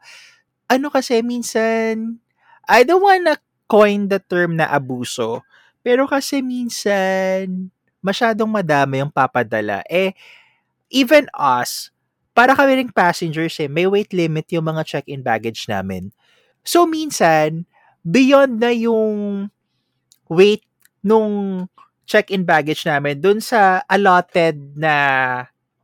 ano 0.67 0.91
kasi, 0.91 1.23
minsan, 1.23 2.19
I 2.67 2.83
don't 2.83 3.05
wanna 3.05 3.39
coin 3.71 4.11
the 4.11 4.19
term 4.19 4.59
na 4.59 4.67
abuso. 4.69 5.47
Pero 5.87 6.11
kasi 6.11 6.43
minsan, 6.43 7.71
masyadong 8.03 8.51
madami 8.51 9.01
yung 9.01 9.15
papadala. 9.15 9.81
Eh, 9.87 10.13
even 10.91 11.31
us, 11.33 11.89
para 12.37 12.53
kami 12.53 12.83
ring 12.83 12.93
passengers 12.93 13.57
eh, 13.63 13.71
may 13.71 13.87
weight 13.87 14.13
limit 14.13 14.51
yung 14.53 14.67
mga 14.67 14.85
check-in 14.85 15.23
baggage 15.25 15.71
namin. 15.71 16.13
So, 16.67 16.85
minsan, 16.85 17.65
beyond 18.03 18.59
na 18.59 18.75
yung 18.75 19.49
weight 20.29 20.67
nung 21.07 21.67
check-in 22.07 22.43
baggage 22.43 22.85
namin 22.85 23.23
dun 23.23 23.39
sa 23.39 23.87
allotted 23.87 24.77
na 24.77 24.95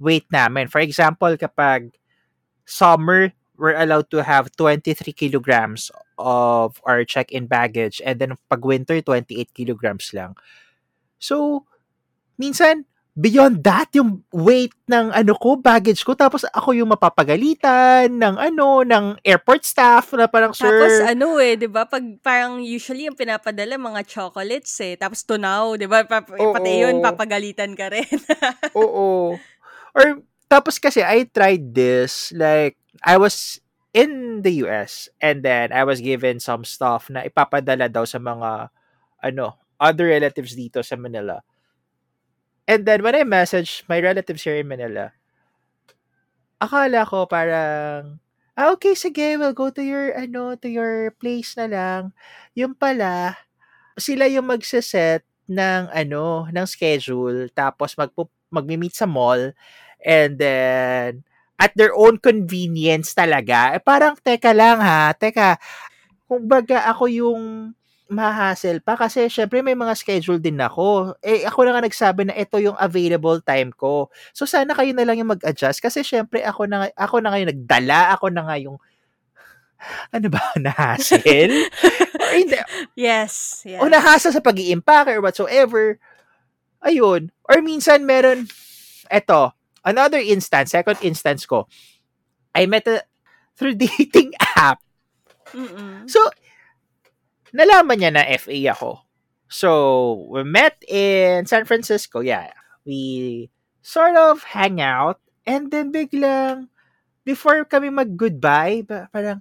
weight 0.03 0.27
namin. 0.31 0.67
For 0.67 0.83
example, 0.83 1.35
kapag 1.39 1.95
summer, 2.67 3.33
we're 3.59 3.75
allowed 3.75 4.11
to 4.15 4.23
have 4.23 4.55
23 4.55 4.95
kilograms 5.13 5.91
of 6.19 6.79
our 6.87 7.03
check-in 7.03 7.47
baggage 7.47 8.03
and 8.07 8.19
then 8.19 8.39
pag 8.47 8.63
winter, 8.63 9.03
28 9.03 9.51
kilograms 9.55 10.15
lang. 10.15 10.39
So, 11.19 11.67
minsan, 12.39 12.87
beyond 13.19 13.67
that, 13.67 13.91
yung 13.99 14.23
weight 14.31 14.71
ng 14.87 15.11
ano 15.11 15.35
ko, 15.35 15.59
baggage 15.59 16.07
ko, 16.07 16.15
tapos 16.15 16.47
ako 16.55 16.71
yung 16.79 16.95
mapapagalitan 16.95 18.07
ng 18.15 18.35
ano, 18.39 18.87
ng 18.87 19.19
airport 19.27 19.67
staff 19.67 20.15
na 20.15 20.31
parang, 20.31 20.55
sir... 20.55 20.71
Tapos 20.71 21.03
ano 21.03 21.43
eh, 21.43 21.59
di 21.59 21.67
ba? 21.67 21.83
Pag 21.83 22.23
parang 22.23 22.63
usually 22.63 23.11
yung 23.11 23.19
pinapadala 23.19 23.75
mga 23.75 24.07
chocolates 24.07 24.71
eh. 24.87 24.95
Tapos 24.95 25.27
tunaw, 25.27 25.75
di 25.75 25.91
ba? 25.91 26.07
Pa- 26.07 26.31
Oo. 26.31 26.55
pati 26.55 26.87
yun, 26.87 27.03
papagalitan 27.03 27.75
ka 27.75 27.91
rin. 27.91 28.07
Oo. 28.79 29.35
Or, 29.99 30.07
tapos 30.47 30.79
kasi 30.79 31.03
I 31.03 31.27
tried 31.27 31.75
this, 31.75 32.31
like, 32.39 32.79
I 33.03 33.19
was 33.19 33.59
in 33.91 34.47
the 34.47 34.63
US 34.63 35.11
and 35.19 35.43
then 35.43 35.75
I 35.75 35.83
was 35.83 35.99
given 35.99 36.39
some 36.39 36.63
stuff 36.63 37.11
na 37.11 37.27
ipapadala 37.27 37.91
daw 37.91 38.07
sa 38.07 38.23
mga, 38.23 38.71
ano, 39.27 39.59
other 39.83 40.07
relatives 40.07 40.55
dito 40.55 40.87
sa 40.87 40.95
Manila. 40.95 41.43
And 42.69 42.85
then 42.85 43.01
when 43.01 43.17
I 43.17 43.25
messaged 43.25 43.89
my 43.89 43.97
relatives 43.97 44.45
here 44.45 44.61
in 44.61 44.69
Manila, 44.69 45.17
akala 46.61 47.09
ko 47.09 47.25
parang, 47.25 48.21
ah, 48.61 48.69
okay, 48.77 48.93
sige, 48.93 49.41
we'll 49.41 49.57
go 49.57 49.73
to 49.73 49.81
your, 49.81 50.13
ano, 50.13 50.53
to 50.61 50.69
your 50.69 51.17
place 51.17 51.57
na 51.57 51.65
lang. 51.65 52.03
Yung 52.53 52.77
pala, 52.77 53.41
sila 53.97 54.29
yung 54.29 54.53
magsaset 54.53 55.25
ng, 55.49 55.89
ano, 55.89 56.45
ng 56.53 56.67
schedule, 56.69 57.49
tapos 57.57 57.97
magpo, 57.97 58.29
magmi-meet 58.53 58.93
sa 58.93 59.09
mall, 59.09 59.57
and 60.05 60.37
then, 60.37 61.25
at 61.57 61.73
their 61.75 61.97
own 61.97 62.21
convenience 62.21 63.17
talaga. 63.17 63.73
Eh, 63.77 63.83
parang, 63.83 64.15
teka 64.21 64.53
lang 64.53 64.83
ha, 64.85 65.17
teka, 65.17 65.57
kung 66.29 66.45
baga 66.45 66.85
ako 66.91 67.09
yung 67.09 67.43
mahassle 68.09 68.81
pa 68.81 68.97
kasi 68.97 69.29
syempre 69.29 69.61
may 69.61 69.77
mga 69.77 69.93
schedule 69.93 70.41
din 70.41 70.57
ako. 70.57 71.15
Eh 71.21 71.45
ako 71.45 71.69
na 71.69 71.77
nga 71.77 71.85
nagsabi 71.85 72.23
na 72.25 72.37
ito 72.37 72.57
yung 72.57 72.77
available 72.81 73.39
time 73.45 73.69
ko. 73.77 74.09
So 74.33 74.49
sana 74.49 74.73
kayo 74.73 74.97
na 74.97 75.05
lang 75.05 75.21
yung 75.21 75.33
mag-adjust 75.37 75.85
kasi 75.85 76.01
syempre 76.01 76.41
ako 76.41 76.65
na 76.65 76.89
ako 76.97 77.21
na 77.21 77.29
nga 77.33 77.39
yung 77.45 77.53
nagdala, 77.53 78.01
ako 78.17 78.27
na 78.33 78.43
nga 78.49 78.57
yung 78.57 78.81
ano 80.17 80.27
ba, 80.33 80.41
nahassle? 80.65 81.69
or 82.19 82.33
hindi, 82.35 82.59
yes, 82.97 83.63
yes. 83.63 83.79
o 83.79 83.87
nahasa 83.87 84.33
sa 84.33 84.43
pag 84.43 84.59
iimpact 84.59 85.13
or 85.13 85.21
whatsoever. 85.21 86.01
Ayun. 86.83 87.31
Or 87.47 87.59
minsan 87.63 88.07
meron, 88.07 88.47
eto, 89.11 89.55
another 89.85 90.19
instance, 90.19 90.73
second 90.75 90.99
instance 91.03 91.47
ko, 91.47 91.67
I 92.55 92.67
met 92.67 92.87
a, 92.87 93.03
through 93.59 93.79
dating 93.85 94.35
app. 94.57 94.83
Mm-mm. 95.55 96.07
So, 96.11 96.23
nalaman 97.53 97.97
niya 97.99 98.13
na 98.15 98.25
FA 98.37 98.57
ako. 98.73 99.09
So, 99.49 99.71
we 100.29 100.45
met 100.45 100.77
in 100.85 101.49
San 101.49 101.65
Francisco. 101.65 102.21
Yeah. 102.21 102.53
We 102.85 103.49
sort 103.81 104.17
of 104.17 104.45
hang 104.45 104.81
out. 104.85 105.21
And 105.49 105.73
then 105.73 105.89
biglang, 105.89 106.69
before 107.25 107.65
kami 107.65 107.89
mag-goodbye, 107.89 108.85
ba- 108.85 109.09
parang, 109.09 109.41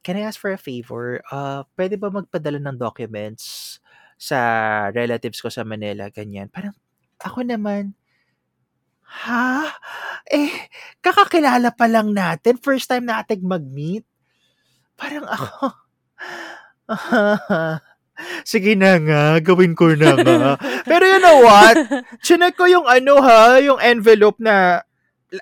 can 0.00 0.16
I 0.16 0.24
ask 0.24 0.40
for 0.40 0.52
a 0.52 0.60
favor? 0.60 1.20
Uh, 1.28 1.68
pwede 1.76 2.00
ba 2.00 2.08
magpadala 2.08 2.56
ng 2.56 2.80
documents 2.80 3.76
sa 4.16 4.88
relatives 4.96 5.44
ko 5.44 5.52
sa 5.52 5.64
Manila? 5.68 6.08
Ganyan. 6.08 6.48
Parang, 6.48 6.72
ako 7.20 7.44
naman, 7.44 7.92
ha? 9.04 9.76
Eh, 10.24 10.50
kakakilala 11.04 11.72
pa 11.76 11.84
lang 11.86 12.16
natin. 12.16 12.56
First 12.56 12.88
time 12.88 13.04
natin 13.04 13.44
mag-meet. 13.44 14.08
Parang 14.96 15.28
ako, 15.28 15.72
Sige 18.48 18.72
na 18.78 18.96
nga, 18.96 19.22
gawin 19.44 19.76
ko 19.76 19.92
na 19.92 20.16
nga. 20.16 20.56
Pero 20.88 21.04
you 21.04 21.20
know 21.20 21.44
what? 21.44 21.76
Chinek 22.24 22.56
ko 22.56 22.64
yung 22.64 22.88
ano 22.88 23.20
ha, 23.20 23.60
yung 23.60 23.76
envelope 23.82 24.40
na 24.40 24.80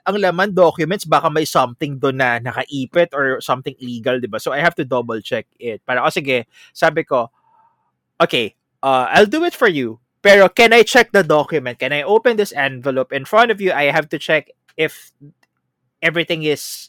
ang 0.02 0.16
laman 0.16 0.50
documents, 0.56 1.04
baka 1.04 1.28
may 1.28 1.44
something 1.44 2.00
doon 2.00 2.18
na 2.18 2.40
nakaipit 2.40 3.12
or 3.12 3.38
something 3.38 3.76
illegal, 3.78 4.18
di 4.18 4.26
ba? 4.26 4.40
So 4.40 4.50
I 4.50 4.58
have 4.58 4.74
to 4.80 4.84
double 4.84 5.20
check 5.20 5.46
it. 5.60 5.84
Para, 5.84 6.02
oh 6.02 6.10
sige, 6.10 6.48
sabi 6.72 7.04
ko, 7.04 7.30
okay, 8.18 8.56
uh, 8.82 9.06
I'll 9.12 9.28
do 9.28 9.44
it 9.44 9.54
for 9.54 9.68
you. 9.68 10.00
Pero 10.24 10.48
can 10.48 10.72
I 10.72 10.82
check 10.82 11.12
the 11.12 11.22
document? 11.22 11.78
Can 11.78 11.92
I 11.92 12.02
open 12.02 12.40
this 12.40 12.50
envelope 12.56 13.12
in 13.12 13.28
front 13.28 13.52
of 13.52 13.60
you? 13.60 13.76
I 13.76 13.92
have 13.92 14.08
to 14.08 14.18
check 14.18 14.48
if 14.80 15.12
everything 16.00 16.48
is 16.48 16.88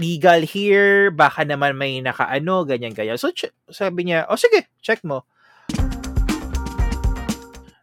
legal 0.00 0.40
here, 0.48 1.12
baka 1.12 1.44
naman 1.44 1.76
may 1.76 2.00
nakaano, 2.00 2.64
ganyan 2.64 2.96
ganyan. 2.96 3.20
So 3.20 3.28
ch- 3.30 3.52
sabi 3.68 4.08
niya, 4.08 4.24
"Oh 4.32 4.40
sige, 4.40 4.72
check 4.80 5.04
mo." 5.04 5.28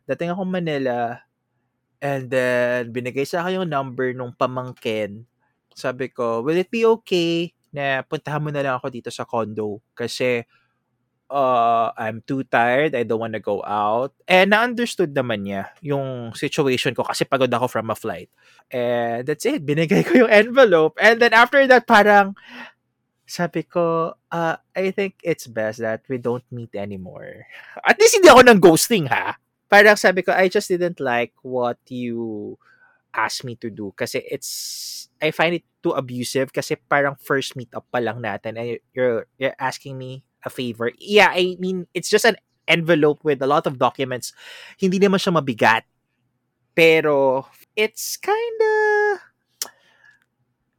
Dating 0.09 0.33
ako 0.33 0.43
Manila 0.47 1.21
and 2.01 2.25
then 2.31 2.89
binigay 2.89 3.27
sa 3.27 3.45
akin 3.45 3.61
yung 3.61 3.69
number 3.69 4.17
nung 4.17 4.33
pamangkin. 4.33 5.29
Sabi 5.77 6.09
ko, 6.09 6.41
"Will 6.41 6.57
it 6.57 6.73
be 6.73 6.81
okay 6.83 7.53
na 7.69 8.01
puntahan 8.01 8.41
mo 8.41 8.49
na 8.49 8.65
lang 8.65 8.75
ako 8.81 8.89
dito 8.89 9.13
sa 9.13 9.27
condo 9.27 9.83
kasi 9.93 10.41
uh, 11.29 11.91
I'm 11.97 12.23
too 12.23 12.43
tired, 12.43 12.95
I 12.95 13.03
don't 13.03 13.19
wanna 13.19 13.39
go 13.39 13.63
out. 13.63 14.15
And 14.27 14.51
na-understood 14.51 15.13
naman 15.13 15.47
niya 15.47 15.71
yung 15.83 16.33
situation 16.33 16.95
ko 16.95 17.03
kasi 17.03 17.23
pagod 17.27 17.51
ako 17.51 17.67
from 17.67 17.91
a 17.91 17.95
flight. 17.95 18.31
And 18.71 19.27
that's 19.27 19.45
it. 19.45 19.63
Binigay 19.65 20.07
ko 20.07 20.27
yung 20.27 20.31
envelope. 20.31 20.97
And 20.99 21.19
then 21.21 21.33
after 21.35 21.63
that, 21.67 21.87
parang 21.87 22.35
sabi 23.27 23.67
ko, 23.67 24.15
uh, 24.31 24.55
I 24.75 24.91
think 24.91 25.19
it's 25.21 25.47
best 25.47 25.83
that 25.83 26.07
we 26.07 26.17
don't 26.17 26.47
meet 26.51 26.73
anymore. 26.75 27.43
At 27.83 27.99
least 27.99 28.15
hindi 28.15 28.31
ako 28.31 28.41
ng 28.47 28.59
ghosting, 28.63 29.05
ha? 29.11 29.35
Parang 29.67 29.99
sabi 29.99 30.23
ko, 30.23 30.31
I 30.31 30.47
just 30.47 30.71
didn't 30.71 31.03
like 31.03 31.35
what 31.43 31.75
you 31.91 32.55
asked 33.11 33.43
me 33.43 33.57
to 33.57 33.73
do 33.73 33.89
kasi 33.97 34.21
it's 34.29 35.09
I 35.17 35.33
find 35.33 35.57
it 35.57 35.65
too 35.81 35.97
abusive 35.97 36.53
kasi 36.53 36.77
parang 36.77 37.17
first 37.17 37.57
meet 37.57 37.73
up 37.73 37.89
pa 37.89 37.97
lang 37.97 38.21
natin 38.21 38.61
and 38.61 38.77
you're 38.93 39.25
you're 39.41 39.57
asking 39.57 39.97
me 39.97 40.26
a 40.43 40.49
favor. 40.49 40.91
Yeah, 40.99 41.31
I 41.33 41.57
mean 41.59 41.87
it's 41.93 42.09
just 42.09 42.25
an 42.25 42.37
envelope 42.67 43.23
with 43.23 43.41
a 43.41 43.47
lot 43.49 43.65
of 43.65 43.79
documents. 43.79 44.33
Hindi 44.77 44.99
naman 44.99 45.17
siya 45.21 45.33
mabigat. 45.33 45.83
Pero 46.77 47.47
it's 47.73 48.17
kind 48.21 48.57
of 48.61 49.25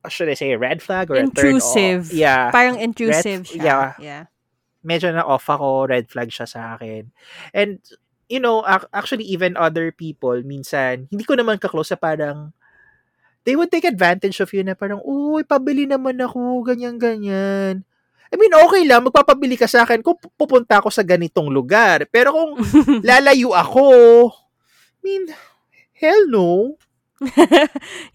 should 0.08 0.30
I 0.30 0.38
say 0.38 0.56
red 0.56 0.80
flag 0.80 1.10
or 1.10 1.20
a 1.20 1.28
turn 1.28 1.60
Intrusive. 1.60 2.12
Yeah. 2.16 2.48
Parang 2.48 2.80
intrusive 2.80 3.44
Red- 3.44 3.50
siya. 3.50 3.64
yeah. 3.64 3.92
yeah. 4.00 4.24
medyo 4.84 5.10
na 5.12 5.26
off 5.26 5.50
ako, 5.50 5.90
red 5.90 6.08
flag 6.08 6.30
siya 6.30 6.46
sa 6.48 6.60
akin. 6.78 7.10
And, 7.52 7.82
you 8.30 8.40
know, 8.40 8.64
ac- 8.64 8.88
actually 8.94 9.26
even 9.28 9.58
other 9.58 9.90
people, 9.92 10.40
minsan, 10.40 11.10
hindi 11.10 11.28
ko 11.28 11.34
naman 11.34 11.60
kaklose 11.60 11.92
sa 11.92 12.00
parang, 12.00 12.54
they 13.44 13.52
would 13.58 13.68
take 13.68 13.84
advantage 13.84 14.38
of 14.40 14.48
you 14.54 14.62
na 14.62 14.72
parang, 14.78 15.02
uy, 15.04 15.44
pabili 15.44 15.84
naman 15.84 16.16
ako, 16.22 16.64
ganyan-ganyan. 16.64 17.84
I 18.28 18.36
mean, 18.36 18.52
okay 18.52 18.82
lang, 18.84 19.04
magpapabili 19.08 19.56
ka 19.56 19.64
sa 19.64 19.84
akin 19.84 20.04
kung 20.04 20.16
pu- 20.20 20.32
pupunta 20.36 20.80
ako 20.80 20.92
sa 20.92 21.04
ganitong 21.04 21.48
lugar. 21.48 22.04
Pero 22.12 22.32
kung 22.34 22.52
lalayo 23.08 23.52
ako, 23.56 23.86
I 24.28 25.00
mean, 25.04 25.24
hell 25.96 26.24
no. 26.28 26.76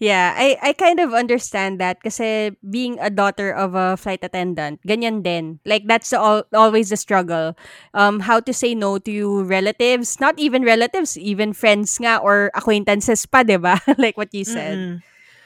yeah, 0.00 0.32
I 0.32 0.56
I 0.64 0.72
kind 0.72 0.96
of 0.96 1.12
understand 1.12 1.76
that 1.76 2.00
kasi 2.00 2.56
being 2.64 2.96
a 3.04 3.12
daughter 3.12 3.52
of 3.52 3.76
a 3.76 4.00
flight 4.00 4.24
attendant, 4.24 4.80
ganyan 4.80 5.20
din. 5.20 5.60
Like 5.68 5.84
that's 5.84 6.08
the 6.08 6.16
al- 6.16 6.48
always 6.56 6.88
the 6.88 6.96
struggle. 6.96 7.52
Um 7.92 8.24
how 8.24 8.40
to 8.40 8.52
say 8.56 8.72
no 8.72 8.96
to 9.04 9.44
relatives, 9.44 10.16
not 10.24 10.40
even 10.40 10.64
relatives, 10.64 11.20
even 11.20 11.52
friends 11.52 12.00
nga 12.00 12.16
or 12.16 12.48
acquaintances 12.56 13.28
pa, 13.28 13.44
'di 13.44 13.60
ba? 13.60 13.76
like 14.00 14.16
what 14.16 14.32
you 14.32 14.48
said. 14.48 14.80
Mm-mm. 14.80 14.96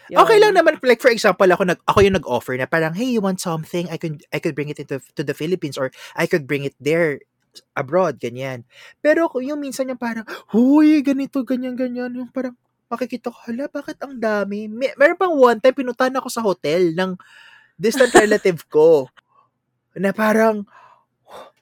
Yun. 0.09 0.25
Okay 0.25 0.39
lang 0.41 0.57
naman 0.57 0.81
like 0.81 1.05
for 1.05 1.13
example 1.13 1.45
ako 1.45 1.69
nag 1.69 1.81
ako 1.85 1.99
yung 2.01 2.17
nag-offer 2.17 2.57
na 2.57 2.65
parang 2.65 2.97
hey 2.97 3.13
you 3.13 3.21
want 3.21 3.41
something 3.41 3.89
I 3.93 4.01
could 4.01 4.25
I 4.33 4.41
could 4.41 4.57
bring 4.57 4.73
it 4.73 4.81
into 4.81 5.05
to 5.17 5.23
the 5.23 5.37
Philippines 5.37 5.77
or 5.77 5.93
I 6.17 6.25
could 6.25 6.49
bring 6.49 6.65
it 6.65 6.73
there 6.81 7.21
abroad 7.77 8.17
ganyan. 8.17 8.65
Pero 9.05 9.29
yung 9.41 9.61
minsan 9.61 9.93
yung 9.93 10.01
parang 10.01 10.25
huy 10.53 11.05
ganito 11.05 11.45
ganyan 11.45 11.77
ganyan 11.77 12.13
yung 12.17 12.33
parang 12.33 12.57
makikita 12.89 13.29
ko 13.29 13.37
hala 13.45 13.69
bakit 13.69 14.01
ang 14.01 14.17
dami. 14.17 14.65
May, 14.65 14.97
meron 14.97 15.21
pang 15.21 15.37
one 15.37 15.61
time 15.61 15.77
pinuntahan 15.77 16.17
ako 16.17 16.29
sa 16.33 16.41
hotel 16.41 16.97
ng 16.97 17.21
distant 17.77 18.11
relative 18.17 18.65
ko 18.73 19.13
na 19.93 20.17
parang 20.17 20.65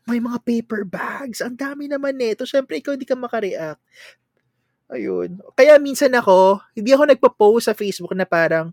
may 0.07 0.23
mga 0.23 0.39
paper 0.47 0.87
bags. 0.87 1.43
Ang 1.43 1.59
dami 1.59 1.91
naman 1.91 2.15
nito. 2.15 2.47
Syempre, 2.47 2.79
ikaw 2.79 2.95
hindi 2.95 3.11
ka 3.11 3.19
makareact. 3.19 3.83
Ayun. 4.87 5.43
Kaya 5.59 5.79
minsan 5.83 6.15
ako, 6.15 6.63
hindi 6.79 6.95
ako 6.95 7.11
nagpo-post 7.11 7.67
sa 7.71 7.75
Facebook 7.75 8.15
na 8.15 8.27
parang, 8.27 8.71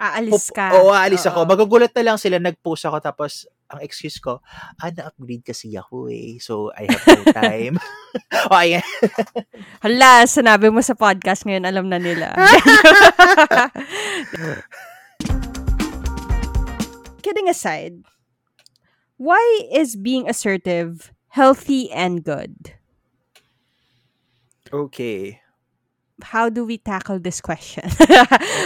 Aalis 0.00 0.48
ka. 0.48 0.72
Oo, 0.80 0.96
aalis 0.96 1.28
ako. 1.28 1.44
Oo. 1.44 1.48
Magugulat 1.52 1.92
na 1.92 2.00
lang 2.00 2.16
sila, 2.16 2.40
nag-post 2.40 2.88
ako, 2.88 3.04
tapos, 3.04 3.44
ang 3.68 3.84
excuse 3.84 4.16
ko, 4.16 4.40
ah, 4.80 4.88
na-upgrade 4.88 5.44
kasi 5.44 5.76
ako 5.76 6.08
eh. 6.08 6.40
So, 6.40 6.72
I 6.72 6.88
have 6.88 7.04
no 7.04 7.28
time. 7.36 7.76
o, 8.48 8.56
ayan. 8.56 8.80
Hala, 9.84 10.24
sinabi 10.24 10.72
mo 10.72 10.80
sa 10.80 10.96
podcast 10.96 11.44
ngayon, 11.44 11.68
alam 11.68 11.92
na 11.92 12.00
nila. 12.00 12.32
Kidding 17.20 17.52
aside, 17.52 18.00
why 19.20 19.44
is 19.68 20.00
being 20.00 20.24
assertive 20.24 21.12
healthy 21.36 21.92
and 21.92 22.24
good? 22.24 22.79
Okay. 24.72 25.40
how 26.22 26.48
do 26.48 26.64
we 26.64 26.78
tackle 26.78 27.18
this 27.18 27.40
question? 27.40 27.84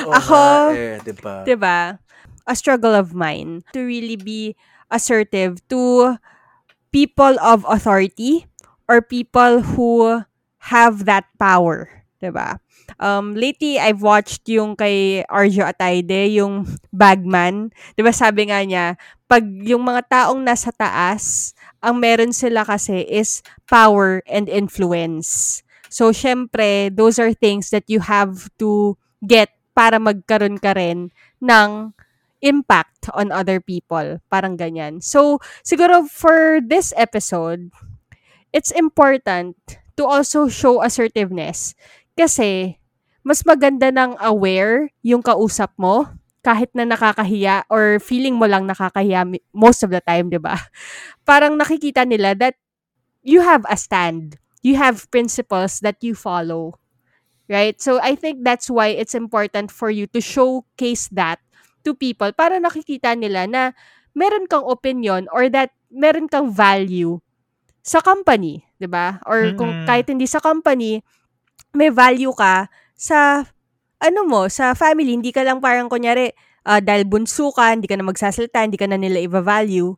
Oo 0.07 0.15
Ako, 0.19 0.35
nga 0.35 0.75
eh, 0.75 0.97
di 1.03 1.15
ba? 1.15 1.35
'di 1.47 1.57
ba? 1.57 1.79
A 2.45 2.55
struggle 2.55 2.93
of 2.93 3.17
mine 3.17 3.65
to 3.73 3.81
really 3.81 4.19
be 4.19 4.59
assertive 4.93 5.63
to 5.73 6.15
people 6.93 7.39
of 7.41 7.65
authority 7.67 8.47
or 8.87 9.01
people 9.01 9.65
who 9.65 10.23
have 10.75 11.09
that 11.09 11.25
power, 11.41 12.05
'di 12.21 12.35
ba? 12.35 12.61
Um, 13.01 13.33
lately, 13.33 13.81
I've 13.81 14.05
watched 14.05 14.45
yung 14.45 14.77
kay 14.77 15.25
Arjo 15.33 15.65
Ataide, 15.65 16.29
yung 16.37 16.69
bagman. 16.93 17.73
'Di 17.97 18.05
ba 18.05 18.13
sabi 18.13 18.53
nga 18.53 18.61
niya, 18.61 19.01
pag 19.25 19.45
yung 19.65 19.89
mga 19.89 20.05
taong 20.05 20.45
nasa 20.45 20.69
taas, 20.69 21.57
ang 21.81 21.97
meron 21.97 22.37
sila 22.37 22.61
kasi 22.63 23.09
is 23.09 23.41
power 23.65 24.21
and 24.29 24.53
influence. 24.53 25.64
So, 25.95 26.11
syempre, 26.11 26.91
those 26.91 27.23
are 27.23 27.31
things 27.31 27.71
that 27.71 27.87
you 27.87 28.03
have 28.03 28.51
to 28.59 28.99
get 29.23 29.55
para 29.79 30.03
magkaroon 30.03 30.59
ka 30.59 30.75
rin 30.75 31.15
ng 31.39 31.95
impact 32.43 33.07
on 33.15 33.31
other 33.31 33.63
people. 33.63 34.19
Parang 34.27 34.59
ganyan. 34.59 34.99
So, 34.99 35.39
siguro 35.63 36.11
for 36.11 36.59
this 36.59 36.91
episode, 36.99 37.71
it's 38.51 38.75
important 38.75 39.55
to 39.95 40.03
also 40.03 40.51
show 40.51 40.83
assertiveness. 40.83 41.79
Kasi, 42.19 42.83
mas 43.23 43.47
maganda 43.47 43.95
ng 43.95 44.19
aware 44.19 44.91
yung 45.07 45.23
kausap 45.23 45.79
mo 45.79 46.11
kahit 46.43 46.75
na 46.75 46.85
nakakahiya 46.85 47.71
or 47.71 48.03
feeling 48.03 48.35
mo 48.35 48.51
lang 48.51 48.67
nakakahiya 48.67 49.25
most 49.55 49.87
of 49.87 49.95
the 49.95 50.03
time, 50.03 50.27
di 50.27 50.43
ba? 50.43 50.59
Parang 51.29 51.55
nakikita 51.55 52.03
nila 52.03 52.35
that 52.35 52.59
you 53.23 53.47
have 53.47 53.63
a 53.71 53.79
stand. 53.79 54.43
You 54.65 54.81
have 54.81 55.07
principles 55.13 55.85
that 55.85 56.01
you 56.01 56.17
follow. 56.17 56.81
Right? 57.45 57.77
So, 57.77 58.01
I 58.01 58.17
think 58.17 58.41
that's 58.41 58.73
why 58.73 58.97
it's 58.97 59.13
important 59.13 59.69
for 59.69 59.93
you 59.93 60.09
to 60.17 60.21
showcase 60.25 61.13
that 61.13 61.45
to 61.85 61.93
people 61.93 62.33
para 62.33 62.57
nakikita 62.57 63.13
nila 63.13 63.45
na 63.45 63.63
meron 64.17 64.49
kang 64.49 64.65
opinion 64.65 65.29
or 65.29 65.53
that 65.53 65.77
meron 65.93 66.27
kang 66.27 66.49
value 66.49 67.21
sa 67.85 68.01
company, 68.01 68.65
'di 68.81 68.89
ba? 68.89 69.21
Or 69.29 69.53
kung 69.53 69.85
Mm-mm. 69.85 69.87
kahit 69.87 70.09
hindi 70.09 70.25
sa 70.25 70.41
company, 70.41 71.05
may 71.77 71.93
value 71.93 72.33
ka 72.33 72.73
sa 72.97 73.45
ano 74.01 74.21
mo, 74.25 74.49
sa 74.49 74.73
family, 74.73 75.13
hindi 75.13 75.29
ka 75.29 75.45
lang 75.45 75.61
parang 75.61 75.93
kunyari 75.93 76.33
ah, 76.65 76.81
dahil 76.81 77.05
bunso 77.05 77.53
ka, 77.53 77.77
hindi 77.77 77.85
ka 77.85 78.01
na 78.01 78.09
magsasalita, 78.09 78.65
hindi 78.65 78.81
ka 78.81 78.89
na 78.89 78.97
nila 78.97 79.21
i-value. 79.21 79.93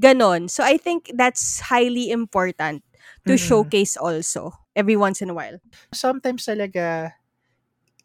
Ganon. 0.00 0.48
So 0.48 0.64
I 0.64 0.76
think 0.76 1.12
that's 1.16 1.60
highly 1.72 2.12
important 2.12 2.84
to 3.26 3.34
Mm-mm. 3.36 3.40
showcase 3.40 3.96
also 3.96 4.52
every 4.76 4.96
once 4.96 5.20
in 5.20 5.30
a 5.30 5.36
while. 5.36 5.58
Sometimes 5.92 6.46
talaga, 6.46 7.12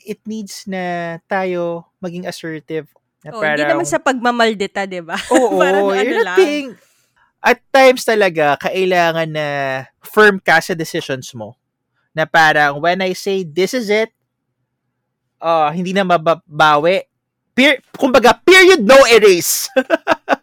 it 0.01 0.19
needs 0.27 0.67
na 0.67 1.17
tayo 1.25 1.89
maging 2.03 2.27
assertive. 2.27 2.89
Na 3.25 3.33
Oh, 3.33 3.41
hindi 3.41 3.65
naman 3.65 3.89
sa 3.89 3.97
pagmamaldita, 3.97 4.85
'di 4.85 5.01
ba? 5.01 5.17
Oo, 5.33 5.57
Parang 5.57 5.89
ano 5.89 6.01
you're 6.05 6.21
lang. 6.21 6.37
being... 6.37 6.69
At 7.45 7.61
times 7.69 8.01
talaga, 8.01 8.57
kailangan 8.57 9.29
na 9.29 9.47
firm 10.01 10.41
ka 10.41 10.57
sa 10.61 10.73
decisions 10.73 11.29
mo. 11.37 11.53
Na 12.09 12.25
parang, 12.25 12.81
when 12.81 13.05
I 13.05 13.13
say, 13.13 13.45
this 13.45 13.77
is 13.77 13.93
it, 13.93 14.09
uh, 15.37 15.69
hindi 15.69 15.93
na 15.93 16.01
mababawi. 16.01 17.05
Per, 17.53 17.85
kumbaga, 17.93 18.33
period, 18.41 18.81
no 18.81 18.97
erase. 19.05 19.69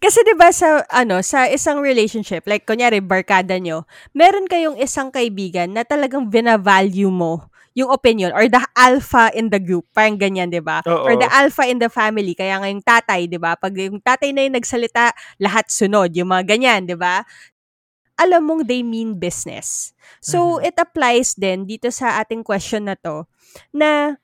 Kasi 0.00 0.24
'di 0.24 0.32
ba 0.40 0.48
sa 0.48 0.80
ano, 0.88 1.20
sa 1.20 1.44
isang 1.44 1.84
relationship, 1.84 2.48
like 2.48 2.64
kunyari 2.64 3.04
barkada 3.04 3.60
nyo, 3.60 3.84
meron 4.16 4.48
kayong 4.48 4.80
isang 4.80 5.12
kaibigan 5.12 5.76
na 5.76 5.84
talagang 5.84 6.24
bina-value 6.32 7.12
mo 7.12 7.52
yung 7.76 7.92
opinion 7.92 8.32
or 8.32 8.48
the 8.48 8.58
alpha 8.74 9.28
in 9.36 9.52
the 9.52 9.60
group. 9.60 9.84
Parang 9.92 10.16
ganyan, 10.16 10.48
'di 10.48 10.64
ba? 10.64 10.80
Or 11.04 11.20
the 11.20 11.28
alpha 11.28 11.68
in 11.68 11.76
the 11.78 11.92
family. 11.92 12.32
Kaya 12.32 12.56
nga 12.58 12.68
yung 12.72 12.80
tatay, 12.80 13.28
'di 13.28 13.36
ba? 13.36 13.60
Pag 13.60 13.76
yung 13.76 14.00
tatay 14.00 14.32
na 14.32 14.48
yung 14.48 14.56
nagsalita, 14.56 15.12
lahat 15.36 15.68
sunod, 15.68 16.16
yung 16.16 16.32
mga 16.32 16.48
ganyan, 16.48 16.88
'di 16.88 16.96
ba? 16.96 17.20
Alam 18.20 18.42
mong 18.48 18.62
they 18.68 18.84
mean 18.84 19.16
business. 19.16 19.96
So 20.20 20.60
Mhm. 20.60 20.68
it 20.72 20.76
applies 20.80 21.36
din 21.36 21.64
dito 21.64 21.88
sa 21.92 22.20
ating 22.20 22.44
question 22.44 22.88
na 22.88 22.96
to 23.00 23.24
na 23.72 24.16